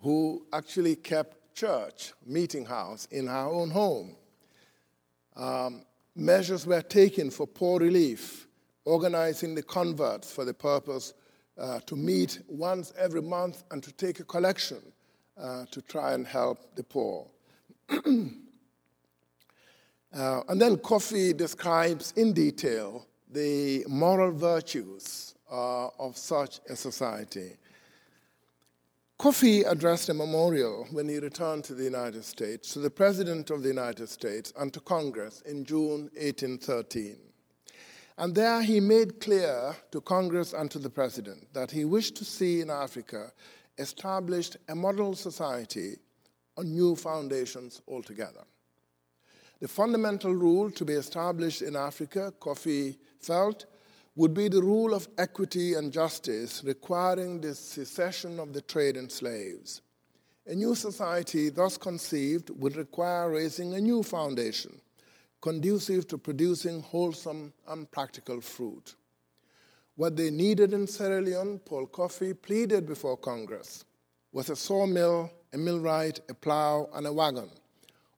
who 0.00 0.46
actually 0.52 0.96
kept 0.96 1.54
church, 1.54 2.12
meeting 2.24 2.64
house, 2.64 3.06
in 3.10 3.26
her 3.26 3.46
own 3.46 3.70
home. 3.70 4.16
Um, 5.36 5.82
measures 6.14 6.66
were 6.66 6.82
taken 6.82 7.30
for 7.30 7.46
poor 7.46 7.80
relief, 7.80 8.46
organizing 8.84 9.54
the 9.54 9.62
converts 9.62 10.32
for 10.32 10.44
the 10.44 10.54
purpose 10.54 11.14
uh, 11.58 11.80
to 11.86 11.96
meet 11.96 12.40
once 12.48 12.92
every 12.98 13.22
month 13.22 13.64
and 13.70 13.82
to 13.82 13.92
take 13.92 14.20
a 14.20 14.24
collection 14.24 14.80
uh, 15.38 15.64
to 15.70 15.82
try 15.82 16.12
and 16.12 16.26
help 16.26 16.74
the 16.76 16.82
poor. 16.82 17.26
uh, 17.90 18.00
and 20.12 20.60
then 20.60 20.76
Cuffe 20.78 21.36
describes 21.36 22.12
in 22.16 22.32
detail 22.32 23.06
the 23.36 23.84
moral 23.86 24.32
virtues 24.32 25.34
uh, 25.52 25.88
of 25.98 26.16
such 26.16 26.60
a 26.70 26.74
society. 26.74 27.50
Cuffe 29.18 29.62
addressed 29.66 30.08
a 30.08 30.14
memorial 30.14 30.86
when 30.90 31.06
he 31.06 31.18
returned 31.18 31.62
to 31.64 31.74
the 31.74 31.84
United 31.84 32.24
States 32.24 32.72
to 32.72 32.78
the 32.78 32.88
President 32.88 33.50
of 33.50 33.62
the 33.62 33.68
United 33.68 34.08
States 34.08 34.54
and 34.58 34.72
to 34.72 34.80
Congress 34.80 35.42
in 35.42 35.66
June 35.66 36.08
1813. 36.16 37.18
And 38.16 38.34
there 38.34 38.62
he 38.62 38.80
made 38.80 39.20
clear 39.20 39.76
to 39.90 40.00
Congress 40.00 40.54
and 40.54 40.70
to 40.70 40.78
the 40.78 40.88
President 40.88 41.52
that 41.52 41.70
he 41.70 41.84
wished 41.84 42.16
to 42.16 42.24
see 42.24 42.62
in 42.62 42.70
Africa 42.70 43.32
established 43.76 44.56
a 44.70 44.74
model 44.74 45.14
society 45.14 45.96
on 46.56 46.72
new 46.72 46.96
foundations 46.96 47.82
altogether. 47.86 48.44
The 49.60 49.68
fundamental 49.68 50.34
rule 50.34 50.70
to 50.70 50.86
be 50.86 50.94
established 50.94 51.60
in 51.60 51.76
Africa, 51.76 52.32
Cuffe 52.40 52.96
felt, 53.20 53.66
would 54.16 54.32
be 54.32 54.48
the 54.48 54.62
rule 54.62 54.94
of 54.94 55.08
equity 55.18 55.74
and 55.74 55.92
justice 55.92 56.64
requiring 56.64 57.40
the 57.40 57.54
cessation 57.54 58.40
of 58.40 58.54
the 58.54 58.62
trade 58.62 58.96
in 58.96 59.10
slaves. 59.10 59.82
A 60.46 60.54
new 60.54 60.74
society, 60.74 61.50
thus 61.50 61.76
conceived, 61.76 62.48
would 62.50 62.76
require 62.76 63.30
raising 63.30 63.74
a 63.74 63.80
new 63.80 64.02
foundation, 64.02 64.80
conducive 65.42 66.08
to 66.08 66.16
producing 66.16 66.80
wholesome 66.80 67.52
and 67.68 67.90
practical 67.90 68.40
fruit. 68.40 68.94
What 69.96 70.16
they 70.16 70.30
needed 70.30 70.72
in 70.72 70.86
Sierra 70.86 71.20
Leone, 71.20 71.58
Paul 71.58 71.86
Cuffe 71.86 72.40
pleaded 72.40 72.86
before 72.86 73.18
Congress, 73.18 73.84
was 74.32 74.48
a 74.48 74.56
sawmill, 74.56 75.30
a 75.52 75.58
millwright, 75.58 76.20
a 76.30 76.34
plow, 76.34 76.88
and 76.94 77.06
a 77.06 77.12
wagon 77.12 77.50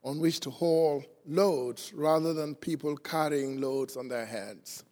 on 0.04 0.20
which 0.20 0.38
to 0.40 0.50
haul 0.50 1.04
loads 1.26 1.92
rather 1.92 2.32
than 2.32 2.54
people 2.54 2.96
carrying 2.96 3.60
loads 3.60 3.96
on 3.96 4.08
their 4.08 4.24
heads 4.26 4.84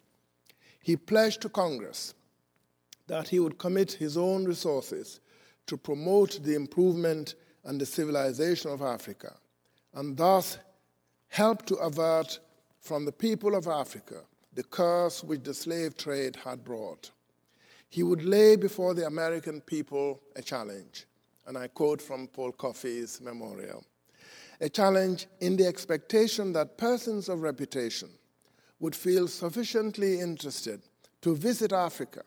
he 0.87 0.95
pledged 0.95 1.41
to 1.41 1.49
Congress 1.49 2.13
that 3.07 3.27
he 3.27 3.41
would 3.41 3.57
commit 3.57 3.91
his 3.91 4.15
own 4.15 4.45
resources 4.45 5.19
to 5.65 5.75
promote 5.75 6.41
the 6.43 6.55
improvement 6.55 7.35
and 7.65 7.81
the 7.81 7.85
civilization 7.85 8.71
of 8.71 8.81
Africa, 8.81 9.35
and 9.95 10.15
thus 10.15 10.57
help 11.27 11.65
to 11.65 11.75
avert 11.75 12.39
from 12.79 13.03
the 13.03 13.11
people 13.11 13.53
of 13.53 13.67
Africa 13.67 14.21
the 14.53 14.63
curse 14.63 15.25
which 15.25 15.43
the 15.43 15.53
slave 15.53 15.97
trade 15.97 16.37
had 16.37 16.63
brought. 16.63 17.11
He 17.89 18.01
would 18.01 18.23
lay 18.23 18.55
before 18.55 18.93
the 18.93 19.07
American 19.07 19.59
people 19.59 20.21
a 20.37 20.41
challenge, 20.41 21.05
and 21.47 21.57
I 21.57 21.67
quote 21.67 22.01
from 22.01 22.27
Paul 22.27 22.53
Cuffe's 22.53 23.19
memorial 23.19 23.83
a 24.61 24.69
challenge 24.69 25.27
in 25.41 25.57
the 25.57 25.67
expectation 25.67 26.53
that 26.53 26.77
persons 26.77 27.27
of 27.27 27.41
reputation 27.41 28.07
would 28.79 28.95
feel 28.95 29.27
sufficiently 29.27 30.19
interested 30.19 30.81
to 31.21 31.35
visit 31.35 31.71
Africa 31.71 32.23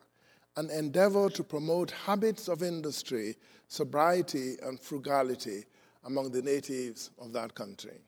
and 0.56 0.70
endeavor 0.70 1.30
to 1.30 1.44
promote 1.44 1.90
habits 1.90 2.48
of 2.48 2.62
industry, 2.62 3.36
sobriety, 3.68 4.56
and 4.62 4.80
frugality 4.80 5.64
among 6.04 6.30
the 6.30 6.42
natives 6.42 7.10
of 7.18 7.32
that 7.32 7.54
country. 7.54 7.98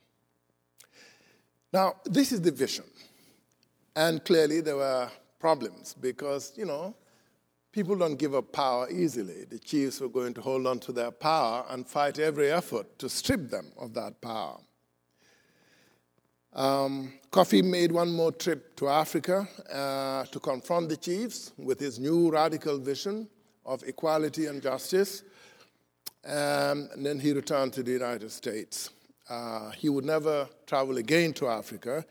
Now, 1.72 1.94
this 2.04 2.32
is 2.32 2.40
the 2.40 2.50
vision. 2.50 2.84
And 3.94 4.24
clearly, 4.24 4.60
there 4.60 4.76
were 4.76 5.08
problems 5.38 5.94
because, 5.98 6.52
you 6.56 6.64
know, 6.64 6.94
people 7.72 7.96
don't 7.96 8.16
give 8.16 8.34
up 8.34 8.52
power 8.52 8.90
easily. 8.90 9.44
The 9.48 9.58
chiefs 9.58 10.00
were 10.00 10.08
going 10.08 10.34
to 10.34 10.40
hold 10.40 10.66
on 10.66 10.78
to 10.80 10.92
their 10.92 11.10
power 11.10 11.64
and 11.70 11.86
fight 11.86 12.18
every 12.18 12.50
effort 12.50 12.98
to 12.98 13.08
strip 13.08 13.50
them 13.50 13.72
of 13.78 13.94
that 13.94 14.20
power. 14.20 14.58
Um, 16.54 17.14
Cuffe 17.30 17.62
made 17.62 17.92
one 17.92 18.12
more 18.12 18.30
trip 18.30 18.76
to 18.76 18.88
Africa 18.88 19.48
uh, 19.72 20.24
to 20.26 20.38
confront 20.38 20.90
the 20.90 20.96
chiefs 20.96 21.52
with 21.56 21.80
his 21.80 21.98
new 21.98 22.30
radical 22.30 22.78
vision 22.78 23.26
of 23.64 23.82
equality 23.84 24.46
and 24.46 24.62
justice. 24.62 25.22
Um, 26.24 26.88
and 26.92 27.04
then 27.04 27.18
he 27.18 27.32
returned 27.32 27.72
to 27.74 27.82
the 27.82 27.92
United 27.92 28.30
States. 28.30 28.90
Uh, 29.28 29.70
he 29.70 29.88
would 29.88 30.04
never 30.04 30.46
travel 30.66 30.98
again 30.98 31.32
to 31.34 31.48
Africa. 31.48 32.04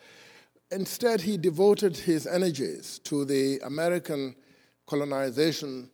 Instead, 0.71 1.21
he 1.21 1.37
devoted 1.37 1.95
his 1.95 2.25
energies 2.25 2.99
to 3.03 3.25
the 3.25 3.59
American 3.59 4.35
colonization 4.87 5.89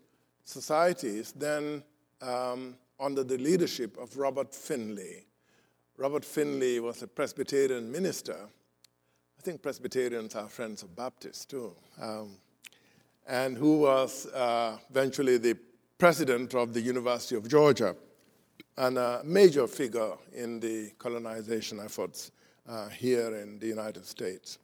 societies, 0.46 1.34
then 1.34 1.84
um, 2.22 2.76
under 3.00 3.24
the 3.24 3.38
leadership 3.38 3.98
of 3.98 4.16
Robert 4.18 4.56
Finley. 4.56 5.27
Robert 6.00 6.24
Finley 6.24 6.80
was 6.80 7.02
a 7.02 7.08
Presbyterian 7.08 7.92
minister. 7.92 8.38
I 8.38 9.42
think 9.42 9.64
Presbyterians 9.64 10.36
are 10.36 10.48
friends 10.48 10.84
of 10.84 10.96
Baptists 10.96 11.44
too. 11.44 11.76
Um, 12.00 12.38
and 13.28 13.58
who 13.58 13.80
was 13.80 14.28
uh, 14.28 14.78
eventually 14.92 15.40
the 15.40 15.58
president 15.98 16.54
of 16.54 16.72
the 16.72 16.82
University 16.82 17.36
of 17.36 17.50
Georgia 17.50 17.96
and 18.78 19.00
a 19.00 19.22
major 19.26 19.66
figure 19.66 20.14
in 20.34 20.60
the 20.60 20.92
colonization 21.00 21.80
efforts 21.80 22.32
uh, 22.70 22.90
here 22.90 23.36
in 23.36 23.58
the 23.58 23.68
United 23.68 24.06
States. 24.06 24.60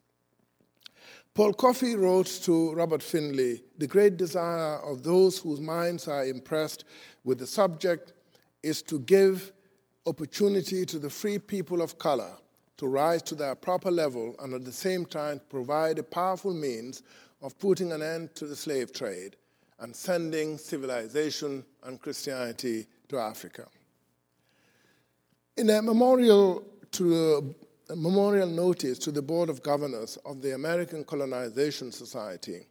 Paul 1.34 1.53
Cuffe 1.53 1.97
wrote 1.97 2.27
to 2.43 2.73
Robert 2.73 3.01
Finley 3.01 3.63
The 3.79 3.88
great 3.88 4.17
desire 4.17 4.77
of 4.84 5.01
those 5.01 5.39
whose 5.39 5.59
minds 5.59 6.07
are 6.07 6.25
impressed 6.25 6.86
with 7.23 7.39
the 7.39 7.47
subject 7.47 8.13
is 8.61 8.84
to 8.84 8.99
give 8.99 9.51
opportunity 10.05 10.85
to 10.85 10.99
the 10.99 11.09
free 11.09 11.39
people 11.39 11.81
of 11.81 11.97
color 11.97 12.31
to 12.77 12.87
rise 12.87 13.21
to 13.21 13.35
their 13.35 13.55
proper 13.55 13.91
level 13.91 14.35
and 14.39 14.53
at 14.53 14.65
the 14.65 14.71
same 14.71 15.05
time 15.05 15.39
provide 15.49 15.99
a 15.99 16.03
powerful 16.03 16.53
means 16.53 17.03
of 17.41 17.57
putting 17.59 17.91
an 17.91 18.01
end 18.01 18.33
to 18.35 18.45
the 18.45 18.55
slave 18.55 18.91
trade 18.91 19.35
and 19.79 19.95
sending 19.95 20.57
civilization 20.57 21.63
and 21.83 22.01
Christianity 22.01 22.85
to 23.09 23.17
Africa. 23.17 23.67
In 25.57 25.69
a 25.69 25.81
memorial 25.81 26.63
to 26.91 27.55
a 27.89 27.95
memorial 27.95 28.47
notice 28.47 28.97
to 28.99 29.11
the 29.11 29.21
Board 29.21 29.49
of 29.49 29.61
Governors 29.61 30.17
of 30.25 30.41
the 30.41 30.55
American 30.55 31.03
Colonization 31.03 31.91
Society, 31.91 32.65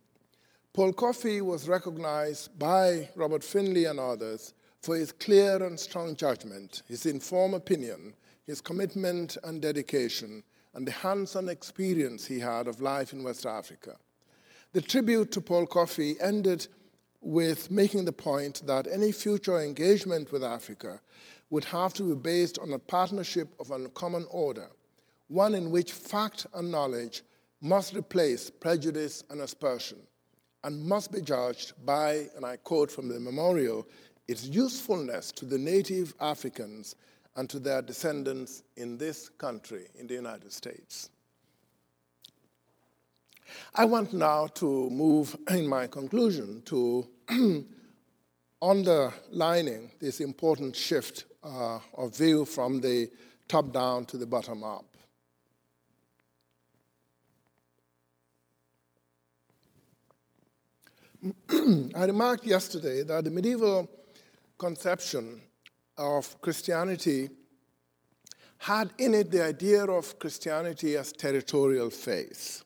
Paul 0.72 0.94
Cuffe 0.94 1.42
was 1.42 1.68
recognized 1.68 2.58
by 2.58 3.10
Robert 3.14 3.44
Finley 3.44 3.84
and 3.84 4.00
others 4.00 4.54
for 4.82 4.96
his 4.96 5.12
clear 5.12 5.62
and 5.64 5.78
strong 5.78 6.16
judgment, 6.16 6.82
his 6.88 7.06
informed 7.06 7.54
opinion, 7.54 8.14
his 8.46 8.60
commitment 8.60 9.36
and 9.44 9.62
dedication, 9.62 10.42
and 10.74 10.86
the 10.86 10.92
hands 10.92 11.36
on 11.36 11.48
experience 11.48 12.26
he 12.26 12.40
had 12.40 12.66
of 12.66 12.80
life 12.80 13.12
in 13.12 13.22
West 13.22 13.46
Africa. 13.46 13.96
The 14.72 14.80
tribute 14.80 15.30
to 15.32 15.40
Paul 15.40 15.66
Cuffe 15.66 16.16
ended 16.20 16.66
with 17.20 17.70
making 17.70 18.04
the 18.04 18.12
point 18.12 18.62
that 18.66 18.88
any 18.88 19.12
future 19.12 19.60
engagement 19.60 20.32
with 20.32 20.42
Africa 20.42 21.00
would 21.50 21.64
have 21.66 21.94
to 21.94 22.02
be 22.02 22.20
based 22.20 22.58
on 22.58 22.72
a 22.72 22.78
partnership 22.78 23.48
of 23.60 23.70
a 23.70 23.88
common 23.90 24.26
order, 24.30 24.68
one 25.28 25.54
in 25.54 25.70
which 25.70 25.92
fact 25.92 26.46
and 26.54 26.72
knowledge 26.72 27.22
must 27.60 27.94
replace 27.94 28.50
prejudice 28.50 29.22
and 29.30 29.40
aspersion, 29.40 29.98
and 30.64 30.84
must 30.84 31.12
be 31.12 31.20
judged 31.20 31.74
by, 31.84 32.26
and 32.34 32.44
I 32.44 32.56
quote 32.56 32.90
from 32.90 33.08
the 33.08 33.20
memorial, 33.20 33.86
its 34.28 34.46
usefulness 34.46 35.32
to 35.32 35.44
the 35.44 35.58
native 35.58 36.14
Africans 36.20 36.94
and 37.36 37.48
to 37.50 37.58
their 37.58 37.82
descendants 37.82 38.62
in 38.76 38.98
this 38.98 39.28
country, 39.28 39.86
in 39.94 40.06
the 40.06 40.14
United 40.14 40.52
States. 40.52 41.10
I 43.74 43.84
want 43.84 44.12
now 44.12 44.46
to 44.54 44.90
move 44.90 45.36
in 45.50 45.66
my 45.66 45.86
conclusion 45.86 46.62
to 46.66 47.06
underlining 48.62 49.90
this 50.00 50.20
important 50.20 50.76
shift 50.76 51.24
uh, 51.42 51.80
of 51.94 52.16
view 52.16 52.44
from 52.44 52.80
the 52.80 53.10
top 53.48 53.72
down 53.72 54.04
to 54.06 54.16
the 54.16 54.26
bottom 54.26 54.62
up. 54.62 54.84
I 61.94 62.04
remarked 62.04 62.44
yesterday 62.44 63.02
that 63.04 63.24
the 63.24 63.30
medieval 63.30 63.88
conception 64.58 65.40
of 65.98 66.40
Christianity 66.40 67.28
had 68.58 68.92
in 68.98 69.14
it 69.14 69.30
the 69.30 69.44
idea 69.44 69.84
of 69.84 70.18
Christianity 70.18 70.96
as 70.96 71.12
territorial 71.12 71.90
faith, 71.90 72.62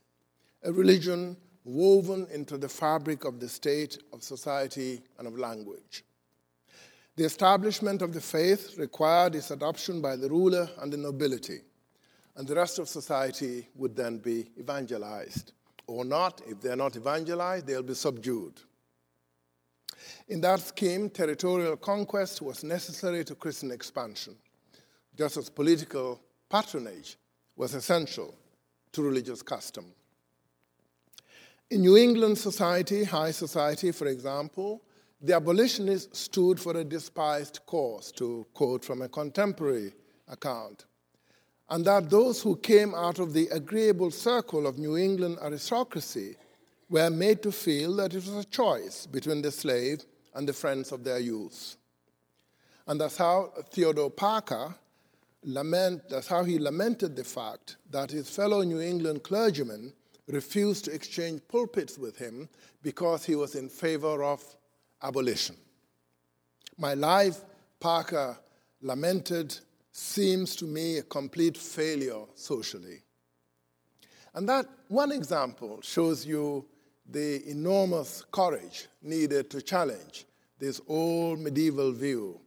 a 0.63 0.71
religion 0.71 1.37
woven 1.65 2.27
into 2.31 2.59
the 2.59 2.69
fabric 2.69 3.25
of 3.25 3.41
the 3.41 3.49
state, 3.49 3.99
of 4.13 4.23
society, 4.23 5.03
and 5.19 5.27
of 5.27 5.39
language. 5.39 6.05
The 7.17 7.25
establishment 7.25 8.03
of 8.03 8.13
the 8.13 8.21
faith 8.21 8.77
required 8.77 9.35
its 9.35 9.51
adoption 9.51 10.03
by 10.03 10.17
the 10.17 10.29
ruler 10.29 10.69
and 10.81 10.93
the 10.93 10.99
nobility, 10.99 11.61
and 12.37 12.47
the 12.47 12.55
rest 12.55 12.79
of 12.79 12.89
society 12.89 13.69
would 13.75 13.97
then 13.97 14.19
be 14.19 14.51
evangelized. 14.59 15.53
Or 15.87 16.05
not, 16.05 16.43
if 16.47 16.61
they're 16.61 16.77
not 16.77 16.97
evangelized, 16.97 17.67
they'll 17.67 17.83
be 17.83 17.95
subdued. 17.95 18.61
In 20.29 20.41
that 20.43 20.61
scheme, 20.61 21.11
territorial 21.11 21.77
conquest 21.77 22.43
was 22.43 22.65
necessary 22.65 23.25
to 23.25 23.35
Christian 23.35 23.71
expansion, 23.71 24.37
just 25.17 25.37
as 25.37 25.49
political 25.49 26.21
patronage 26.51 27.17
was 27.57 27.75
essential 27.75 28.35
to 28.93 29.03
religious 29.03 29.43
custom. 29.43 29.87
In 31.71 31.81
New 31.81 31.97
England 31.97 32.39
society, 32.39 33.05
high 33.05 33.33
society, 33.33 33.91
for 33.91 34.07
example, 34.07 34.83
the 35.21 35.35
abolitionists 35.35 36.21
stood 36.21 36.61
for 36.61 36.77
a 36.77 36.85
despised 36.85 37.61
cause, 37.67 38.13
to 38.13 38.47
quote 38.55 38.85
from 38.85 39.03
a 39.03 39.09
contemporary 39.09 39.93
account, 40.29 40.85
and 41.69 41.85
that 41.85 42.11
those 42.11 42.43
who 42.43 42.57
came 42.57 42.95
out 42.95 43.19
of 43.19 43.33
the 43.33 43.49
agreeable 43.49 44.11
circle 44.11 44.67
of 44.67 44.79
New 44.79 44.97
England 44.97 45.39
aristocracy 45.43 46.37
were 46.89 47.11
made 47.11 47.43
to 47.43 47.53
feel 47.53 47.97
that 47.97 48.15
it 48.15 48.25
was 48.27 48.45
a 48.45 48.45
choice 48.45 49.07
between 49.07 49.43
the 49.43 49.51
slave 49.51 50.05
and 50.35 50.49
the 50.49 50.53
friends 50.53 50.93
of 50.93 51.03
their 51.03 51.19
youth. 51.19 51.77
And 52.87 53.01
that's 53.01 53.17
how 53.17 53.53
Theodore 53.71 54.11
Parker 54.11 54.75
lament, 55.43 56.09
that's 56.09 56.27
how 56.27 56.45
he 56.45 56.59
lamented 56.59 57.17
the 57.17 57.25
fact 57.25 57.77
that 57.91 58.11
his 58.11 58.29
fellow 58.29 58.63
New 58.63 58.81
England 58.81 59.23
clergymen 59.23 59.93
refused 60.29 60.85
to 60.85 60.93
exchange 60.93 61.41
pulpits 61.49 61.99
with 61.99 62.19
him 62.19 62.49
because 62.83 63.25
he 63.25 63.37
was 63.37 63.55
in 63.55 63.69
favor 63.69 64.25
of 64.25 64.43
abolition. 65.03 65.57
My 66.79 66.95
life, 66.95 67.45
Parker 67.81 68.37
lamented, 68.83 69.57
seems 69.93 70.57
to 70.57 70.67
me 70.67 70.99
a 70.99 71.03
complete 71.03 71.57
failure 71.57 72.25
socially. 72.35 73.03
And 74.35 74.49
that 74.49 74.67
one 74.89 75.13
example 75.13 75.81
shows 75.81 76.27
you 76.27 76.67
the 77.11 77.49
enormous 77.49 78.25
courage 78.33 78.89
needed 79.03 79.51
to 79.51 79.63
challenge 79.63 80.27
this 80.59 80.81
old 80.89 81.41
medieval 81.41 81.93
view 81.93 82.41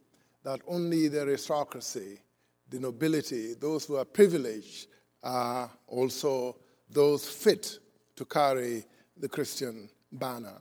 that 0.44 0.62
only 0.68 1.08
the 1.08 1.22
aristocracy, 1.22 2.20
the 2.70 2.80
nobility, 2.80 3.54
those 3.54 3.86
who 3.86 3.98
are 3.98 4.06
privileged, 4.06 4.88
are 5.24 5.70
also 5.88 6.56
those 6.90 7.28
fit 7.28 7.80
to 8.16 8.26
carry 8.26 8.86
the 9.18 9.30
Christian 9.30 9.90
banner. 10.12 10.58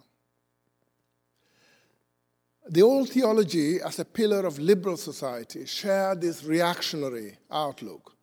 The 2.71 2.83
old 2.83 3.09
theology, 3.09 3.81
as 3.81 3.99
a 3.99 4.05
pillar 4.05 4.45
of 4.45 4.59
liberal 4.59 4.99
society, 4.99 5.65
shared 5.65 6.21
this 6.21 6.45
reactionary 6.45 7.39
outlook 7.51 8.15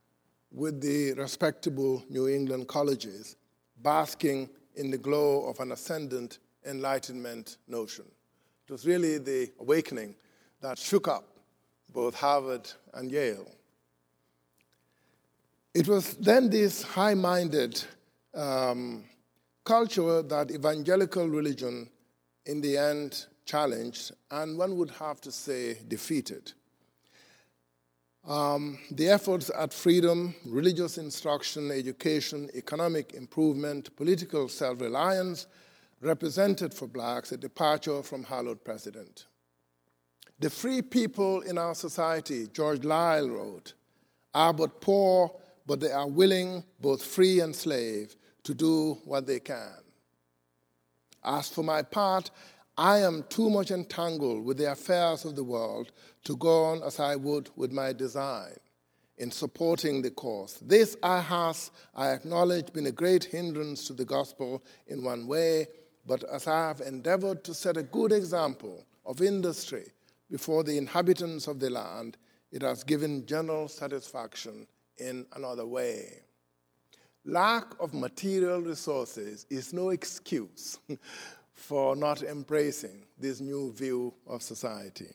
with 0.51 0.82
the 0.82 1.13
respectable 1.13 2.03
New 2.09 2.28
England 2.28 2.67
colleges, 2.67 3.38
basking 3.82 4.49
in 4.76 4.91
the 4.91 4.97
glow 4.97 5.47
of 5.47 5.59
an 5.59 5.71
ascendant 5.71 6.39
Enlightenment 6.65 7.57
notion. 7.67 8.05
It 8.67 8.71
was 8.71 8.86
really 8.86 9.17
the 9.19 9.51
awakening 9.59 10.15
that 10.61 10.78
shook 10.78 11.07
up 11.07 11.28
both 11.93 12.15
Harvard 12.15 12.69
and 12.93 13.11
Yale. 13.11 13.47
It 15.73 15.88
was 15.88 16.15
then 16.15 16.49
this 16.49 16.82
high 16.82 17.13
minded 17.13 17.84
um, 18.34 19.03
culture 19.63 20.21
that 20.21 20.51
evangelical 20.51 21.28
religion, 21.28 21.89
in 22.45 22.61
the 22.61 22.78
end, 22.78 23.26
challenged, 23.45 24.11
and 24.32 24.57
one 24.57 24.78
would 24.78 24.91
have 24.91 25.21
to 25.21 25.32
say 25.32 25.78
defeated. 25.88 26.53
Um, 28.28 28.80
the 28.89 29.09
efforts 29.09 29.51
at 29.55 29.71
freedom, 29.71 30.34
religious 30.45 30.97
instruction, 30.97 31.69
education, 31.69 32.49
economic 32.55 33.13
improvement, 33.13 33.95
political 33.95 34.49
self 34.49 34.82
reliance 34.82 35.45
represented 36.01 36.73
for 36.73 36.88
blacks 36.88 37.32
a 37.32 37.38
departure 37.38 38.01
from 38.01 38.23
hallowed 38.23 38.63
precedent. 38.63 39.28
The 40.39 40.49
free 40.49 40.82
people 40.82 41.41
in 41.41 41.57
our 41.57 41.76
society, 41.76 42.47
George 42.51 42.80
Liele 42.82 43.32
wrote, 43.32 43.73
are 44.34 44.53
but 44.53 44.82
poor, 44.82 45.32
but 45.65 45.80
they 45.80 45.91
are 45.91 46.07
willing, 46.07 46.63
both 46.82 47.03
free 47.03 47.39
and 47.39 47.55
slave, 47.55 48.15
to 48.43 48.53
do 48.53 48.97
what 49.05 49.28
they 49.28 49.39
can. 49.39 49.78
As 51.23 51.47
for 51.47 51.63
my 51.63 51.82
part, 51.84 52.32
I 52.78 52.99
am 52.99 53.23
too 53.30 53.49
much 53.49 53.71
entangled 53.71 54.43
with 54.43 54.57
the 54.57 54.71
affairs 54.71 55.23
of 55.23 55.36
the 55.36 55.43
world 55.43 55.91
to 56.26 56.36
go 56.36 56.65
on 56.65 56.84
as 56.84 56.99
I 56.99 57.15
would 57.15 57.49
with 57.55 57.71
my 57.71 57.93
design 57.93 58.55
in 59.17 59.32
supporting 59.32 60.01
the 60.01 60.11
cause. 60.11 60.59
This 60.61 60.97
I 61.01 61.21
has, 61.21 61.71
I 61.95 62.09
acknowledge, 62.09 62.73
been 62.73 62.88
a 62.88 62.91
great 62.91 63.23
hindrance 63.23 63.88
to 63.88 63.93
the 63.93 64.03
gospel 64.03 64.61
in 64.88 65.03
one 65.03 65.26
way, 65.26 65.67
but 66.05 66.26
as 66.26 66.47
I 66.47 66.67
have 66.67 66.82
endeavored 66.82 67.45
to 67.45 67.53
set 67.53 67.78
a 67.78 67.84
good 67.84 68.11
example 68.11 68.86
of 69.05 69.21
industry 69.21 69.86
before 70.30 70.63
the 70.63 70.78
inhabitants 70.78 71.47
of 71.47 71.59
the 71.59 71.69
land, 71.69 72.17
it 72.51 72.61
has 72.61 72.84
given 72.84 73.26
general 73.26 73.69
satisfaction 73.69 74.67
in 74.97 75.26
another 75.34 75.65
way. 75.65 76.23
Lack 77.23 77.73
of 77.80 77.93
material 77.93 78.61
resources 78.61 79.45
is 79.49 79.73
no 79.73 79.89
excuse 79.89 80.78
for 81.56 81.95
not 81.95 82.22
embracing 82.22 83.06
this 83.18 83.39
new 83.39 83.72
view 83.74 84.14
of 84.28 84.43
society. 84.43 85.10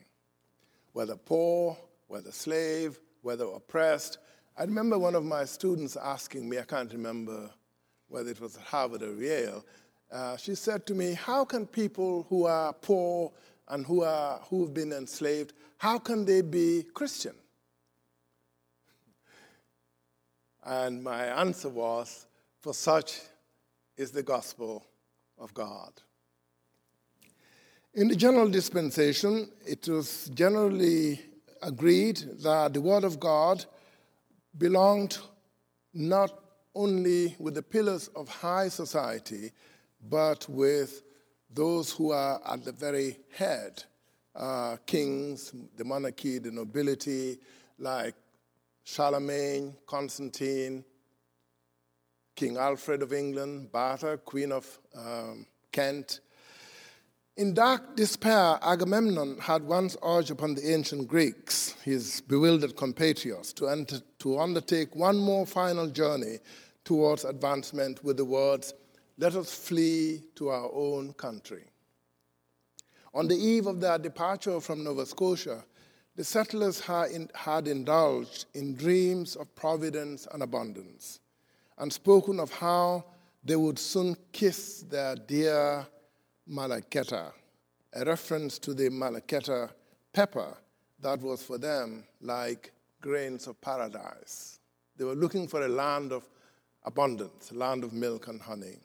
Whether 0.93 1.17
poor, 1.17 1.77
whether 2.09 2.33
slave, 2.33 2.99
whether 3.23 3.45
oppressed. 3.45 4.19
I 4.57 4.65
remember 4.65 4.99
one 4.99 5.15
of 5.15 5.25
my 5.25 5.45
students 5.45 5.97
asking 5.97 6.49
me, 6.49 6.59
I 6.59 6.63
can't 6.63 6.93
remember 6.93 7.51
whether 8.09 8.31
it 8.31 8.41
was 8.41 8.57
at 8.57 8.63
Harvard 8.63 9.03
or 9.03 9.15
Yale, 9.15 9.65
uh, 10.11 10.37
she 10.37 10.57
said 10.57 10.87
to 10.87 10.95
me, 10.95 11.15
How 11.15 11.45
can 11.45 11.67
people 11.67 12.27
who 12.29 12.47
are 12.47 12.73
poor 12.73 13.31
and 13.69 13.87
who 13.87 14.03
are, 14.03 14.41
who've 14.51 14.75
been 14.75 14.93
enslaved, 14.93 15.53
how 15.79 15.99
can 15.99 16.25
they 16.25 16.43
be 16.43 16.85
Christian? 16.93 17.35
And 20.65 21.03
my 21.03 21.27
answer 21.27 21.69
was, 21.69 22.27
For 22.61 22.75
such 22.75 23.21
is 23.97 24.11
the 24.11 24.23
gospel 24.23 24.85
of 25.39 25.55
God. 25.55 25.93
In 27.93 28.07
the 28.07 28.15
general 28.15 28.49
dispensation, 28.49 29.51
it 29.67 29.89
was 29.89 30.31
generally 30.33 31.21
agreed 31.61 32.19
that 32.45 32.73
the 32.73 32.81
Word 32.81 33.03
of 33.03 33.19
God 33.19 33.65
belonged 34.57 35.19
not 35.93 36.31
only 36.73 37.35
with 37.41 37.55
the 37.55 37.63
pillars 37.65 38.07
of 38.15 38.29
high 38.29 38.69
society, 38.69 39.51
but 40.09 40.49
with 40.49 41.03
those 41.53 41.91
who 41.91 42.13
are 42.13 42.41
at 42.47 42.65
the 42.65 42.71
very 42.71 43.19
head 43.37 43.83
uh, 44.37 44.77
kings, 44.87 45.53
the 45.77 45.85
monarchy, 45.85 46.39
the 46.39 46.53
nobility, 46.53 47.41
like 47.77 48.15
Charlemagne, 48.85 49.75
Constantine, 49.85 50.85
King 52.37 52.57
Alfred 52.57 53.03
of 53.03 53.13
England, 53.13 53.73
Bertha, 53.73 54.17
Queen 54.19 54.53
of 54.53 54.79
um, 54.97 55.45
Kent, 55.73 56.21
in 57.41 57.55
dark 57.55 57.97
despair, 57.97 58.59
Agamemnon 58.61 59.39
had 59.39 59.63
once 59.63 59.97
urged 60.03 60.31
upon 60.31 60.55
the 60.55 60.75
ancient 60.75 61.09
Greeks, 61.09 61.75
his 61.83 62.21
bewildered 62.21 62.77
compatriots, 62.77 63.55
to, 63.55 63.67
enter, 63.67 64.03
to 64.19 64.39
undertake 64.39 64.95
one 64.95 65.17
more 65.17 65.47
final 65.47 65.87
journey 65.87 66.37
towards 66.85 67.25
advancement 67.25 68.05
with 68.05 68.19
the 68.19 68.25
words, 68.27 68.75
Let 69.17 69.37
us 69.37 69.55
flee 69.55 70.23
to 70.35 70.51
our 70.51 70.71
own 70.71 71.15
country. 71.15 71.65
On 73.15 73.27
the 73.27 73.37
eve 73.37 73.67
of 73.67 73.81
their 73.81 73.97
departure 73.97 74.61
from 74.61 74.85
Nova 74.85 75.07
Scotia, 75.07 75.65
the 76.17 76.25
settlers 76.25 76.79
had 76.81 77.67
indulged 77.67 78.45
in 78.53 78.75
dreams 78.75 79.35
of 79.37 79.55
providence 79.55 80.29
and 80.31 80.43
abundance 80.43 81.21
and 81.79 81.91
spoken 81.91 82.39
of 82.39 82.53
how 82.53 83.07
they 83.43 83.57
would 83.57 83.79
soon 83.79 84.15
kiss 84.31 84.83
their 84.91 85.17
dear 85.17 85.87
malagueta, 86.51 87.33
a 87.93 88.05
reference 88.05 88.59
to 88.59 88.75
the 88.75 88.89
malagueta 88.91 89.71
pepper 90.13 90.57
that 91.01 91.21
was 91.21 91.43
for 91.43 91.59
them 91.59 92.05
like 92.21 92.73
grains 93.01 93.47
of 93.47 93.61
paradise. 93.61 94.59
They 94.97 95.05
were 95.05 95.15
looking 95.15 95.49
for 95.49 95.65
a 95.65 95.69
land 95.69 96.13
of 96.13 96.29
abundance, 96.85 97.51
a 97.51 97.55
land 97.55 97.85
of 97.85 97.93
milk 97.93 98.29
and 98.29 98.41
honey. 98.41 98.79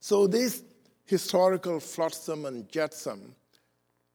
So, 0.00 0.26
this 0.26 0.62
historical 1.06 1.80
flotsam 1.80 2.44
and 2.44 2.68
jetsam 2.70 3.34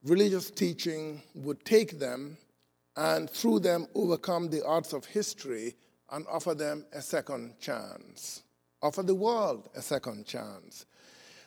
religious 0.03 0.51
teaching 0.51 1.21
would 1.33 1.63
take 1.65 1.99
them 1.99 2.37
and 2.95 3.29
through 3.29 3.59
them 3.59 3.87
overcome 3.95 4.49
the 4.49 4.63
odds 4.65 4.93
of 4.93 5.05
history 5.05 5.75
and 6.11 6.25
offer 6.29 6.53
them 6.53 6.85
a 6.93 7.01
second 7.01 7.57
chance, 7.59 8.43
offer 8.81 9.01
the 9.01 9.15
world 9.15 9.69
a 9.75 9.81
second 9.81 10.25
chance. 10.25 10.85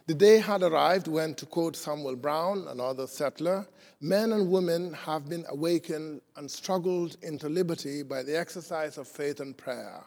The 0.07 0.15
day 0.15 0.39
had 0.39 0.63
arrived 0.63 1.09
when, 1.09 1.35
to 1.35 1.47
quote 1.47 1.75
Samuel 1.75 2.15
Brown, 2.15 2.69
another 2.69 3.09
settler, 3.09 3.67
men 4.01 4.33
and 4.33 4.49
women 4.49 4.93
have 4.93 5.29
been 5.29 5.45
awakened 5.49 6.21
and 6.37 6.49
struggled 6.49 7.17
into 7.23 7.49
liberty 7.49 8.05
by 8.05 8.23
the 8.23 8.39
exercise 8.39 8.99
of 8.99 9.09
faith 9.09 9.41
and 9.41 9.57
prayer, 9.57 10.05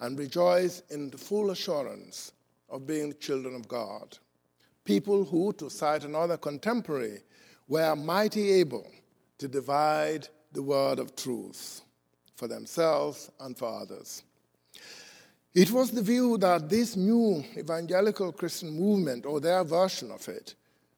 and 0.00 0.18
rejoice 0.18 0.82
in 0.88 1.10
the 1.10 1.18
full 1.18 1.50
assurance 1.50 2.32
of 2.70 2.86
being 2.86 3.14
children 3.20 3.54
of 3.54 3.68
God. 3.68 4.16
People 4.84 5.26
who, 5.26 5.52
to 5.54 5.68
cite 5.68 6.04
another 6.04 6.38
contemporary, 6.38 7.18
were 7.68 7.94
mighty 7.94 8.50
able 8.52 8.90
to 9.36 9.46
divide 9.46 10.26
the 10.52 10.62
word 10.62 10.98
of 10.98 11.14
truth 11.14 11.82
for 12.34 12.48
themselves 12.48 13.30
and 13.40 13.58
for 13.58 13.68
others. 13.82 14.22
It 15.58 15.72
was 15.72 15.90
the 15.90 16.02
view 16.02 16.38
that 16.38 16.68
this 16.68 16.94
new 16.94 17.44
evangelical 17.56 18.30
Christian 18.30 18.78
movement, 18.78 19.26
or 19.26 19.40
their 19.40 19.64
version 19.64 20.12
of 20.12 20.28
it, 20.28 20.54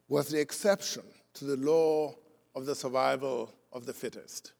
was 0.06 0.28
the 0.28 0.38
exception 0.38 1.02
to 1.32 1.46
the 1.46 1.56
law 1.56 2.14
of 2.54 2.66
the 2.66 2.74
survival 2.74 3.54
of 3.72 3.86
the 3.86 3.94
fittest. 3.94 4.52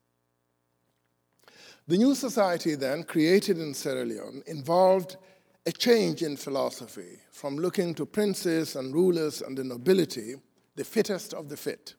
The 1.87 1.99
new 1.99 2.15
society, 2.15 2.77
then, 2.77 3.03
created 3.03 3.59
in 3.59 3.75
Sierra 3.75 4.07
Leone, 4.07 4.43
involved 4.47 5.19
a 5.67 5.73
change 5.73 6.23
in 6.23 6.39
philosophy 6.39 7.19
from 7.31 7.59
looking 7.59 7.93
to 7.97 8.07
princes 8.07 8.77
and 8.77 8.95
rulers 8.95 9.43
and 9.43 9.59
the 9.59 9.65
nobility, 9.65 10.37
the 10.77 10.85
fittest 10.85 11.35
of 11.35 11.51
the 11.51 11.59
fit, 11.59 11.95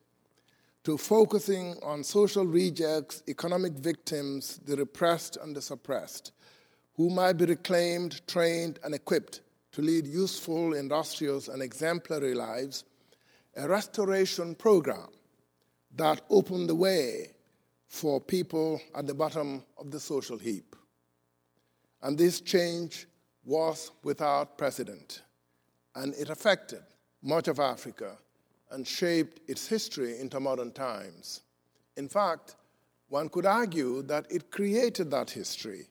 to 0.86 0.98
focusing 0.98 1.76
on 1.84 2.04
social 2.04 2.48
rejects, 2.48 3.22
economic 3.28 3.74
victims, 3.74 4.60
the 4.66 4.76
repressed 4.76 5.38
and 5.38 5.56
the 5.56 5.62
suppressed, 5.62 6.32
who 7.02 7.10
might 7.10 7.34
be 7.34 7.46
reclaimed, 7.46 8.22
trained, 8.28 8.78
and 8.84 8.94
equipped 8.94 9.42
to 9.72 9.82
lead 9.82 10.06
useful, 10.06 10.76
industrious, 10.76 11.48
and 11.48 11.60
exemplary 11.60 12.36
lives, 12.36 12.84
a 13.58 13.68
restoration 13.68 14.54
program 14.54 15.10
that 15.96 16.22
opened 16.30 16.70
the 16.70 16.76
way 16.76 17.32
for 17.88 18.22
people 18.22 18.80
at 18.94 19.08
the 19.08 19.16
bottom 19.16 19.64
of 19.80 19.90
the 19.90 20.00
social 20.00 20.38
heap. 20.38 20.76
And 22.04 22.16
this 22.16 22.40
change 22.40 23.08
was 23.44 23.90
without 24.04 24.60
precedent, 24.60 25.24
and 25.96 26.14
it 26.14 26.30
affected 26.30 26.84
much 27.24 27.48
of 27.48 27.60
Africa 27.60 28.16
and 28.70 28.88
shaped 28.88 29.40
its 29.50 29.68
history 29.68 30.20
into 30.20 30.40
modern 30.40 30.72
times. 30.72 31.42
In 31.98 32.08
fact, 32.08 32.58
one 33.10 33.28
could 33.28 33.48
argue 33.48 34.04
that 34.04 34.32
it 34.32 34.52
created 34.52 35.10
that 35.10 35.32
history. 35.32 35.88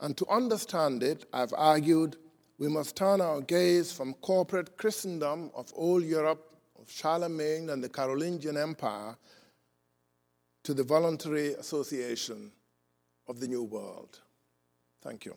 And 0.00 0.16
to 0.16 0.26
understand 0.28 1.02
it, 1.02 1.24
I've 1.32 1.52
argued 1.56 2.16
we 2.58 2.68
must 2.68 2.96
turn 2.96 3.20
our 3.20 3.40
gaze 3.40 3.92
from 3.92 4.14
corporate 4.14 4.76
Christendom 4.76 5.50
of 5.54 5.72
old 5.74 6.04
Europe, 6.04 6.56
of 6.80 6.90
Charlemagne 6.90 7.70
and 7.70 7.82
the 7.82 7.88
Carolingian 7.88 8.56
Empire, 8.56 9.16
to 10.64 10.74
the 10.74 10.82
voluntary 10.82 11.54
association 11.54 12.52
of 13.28 13.40
the 13.40 13.48
New 13.48 13.62
World. 13.62 14.20
Thank 15.02 15.24
you. 15.24 15.36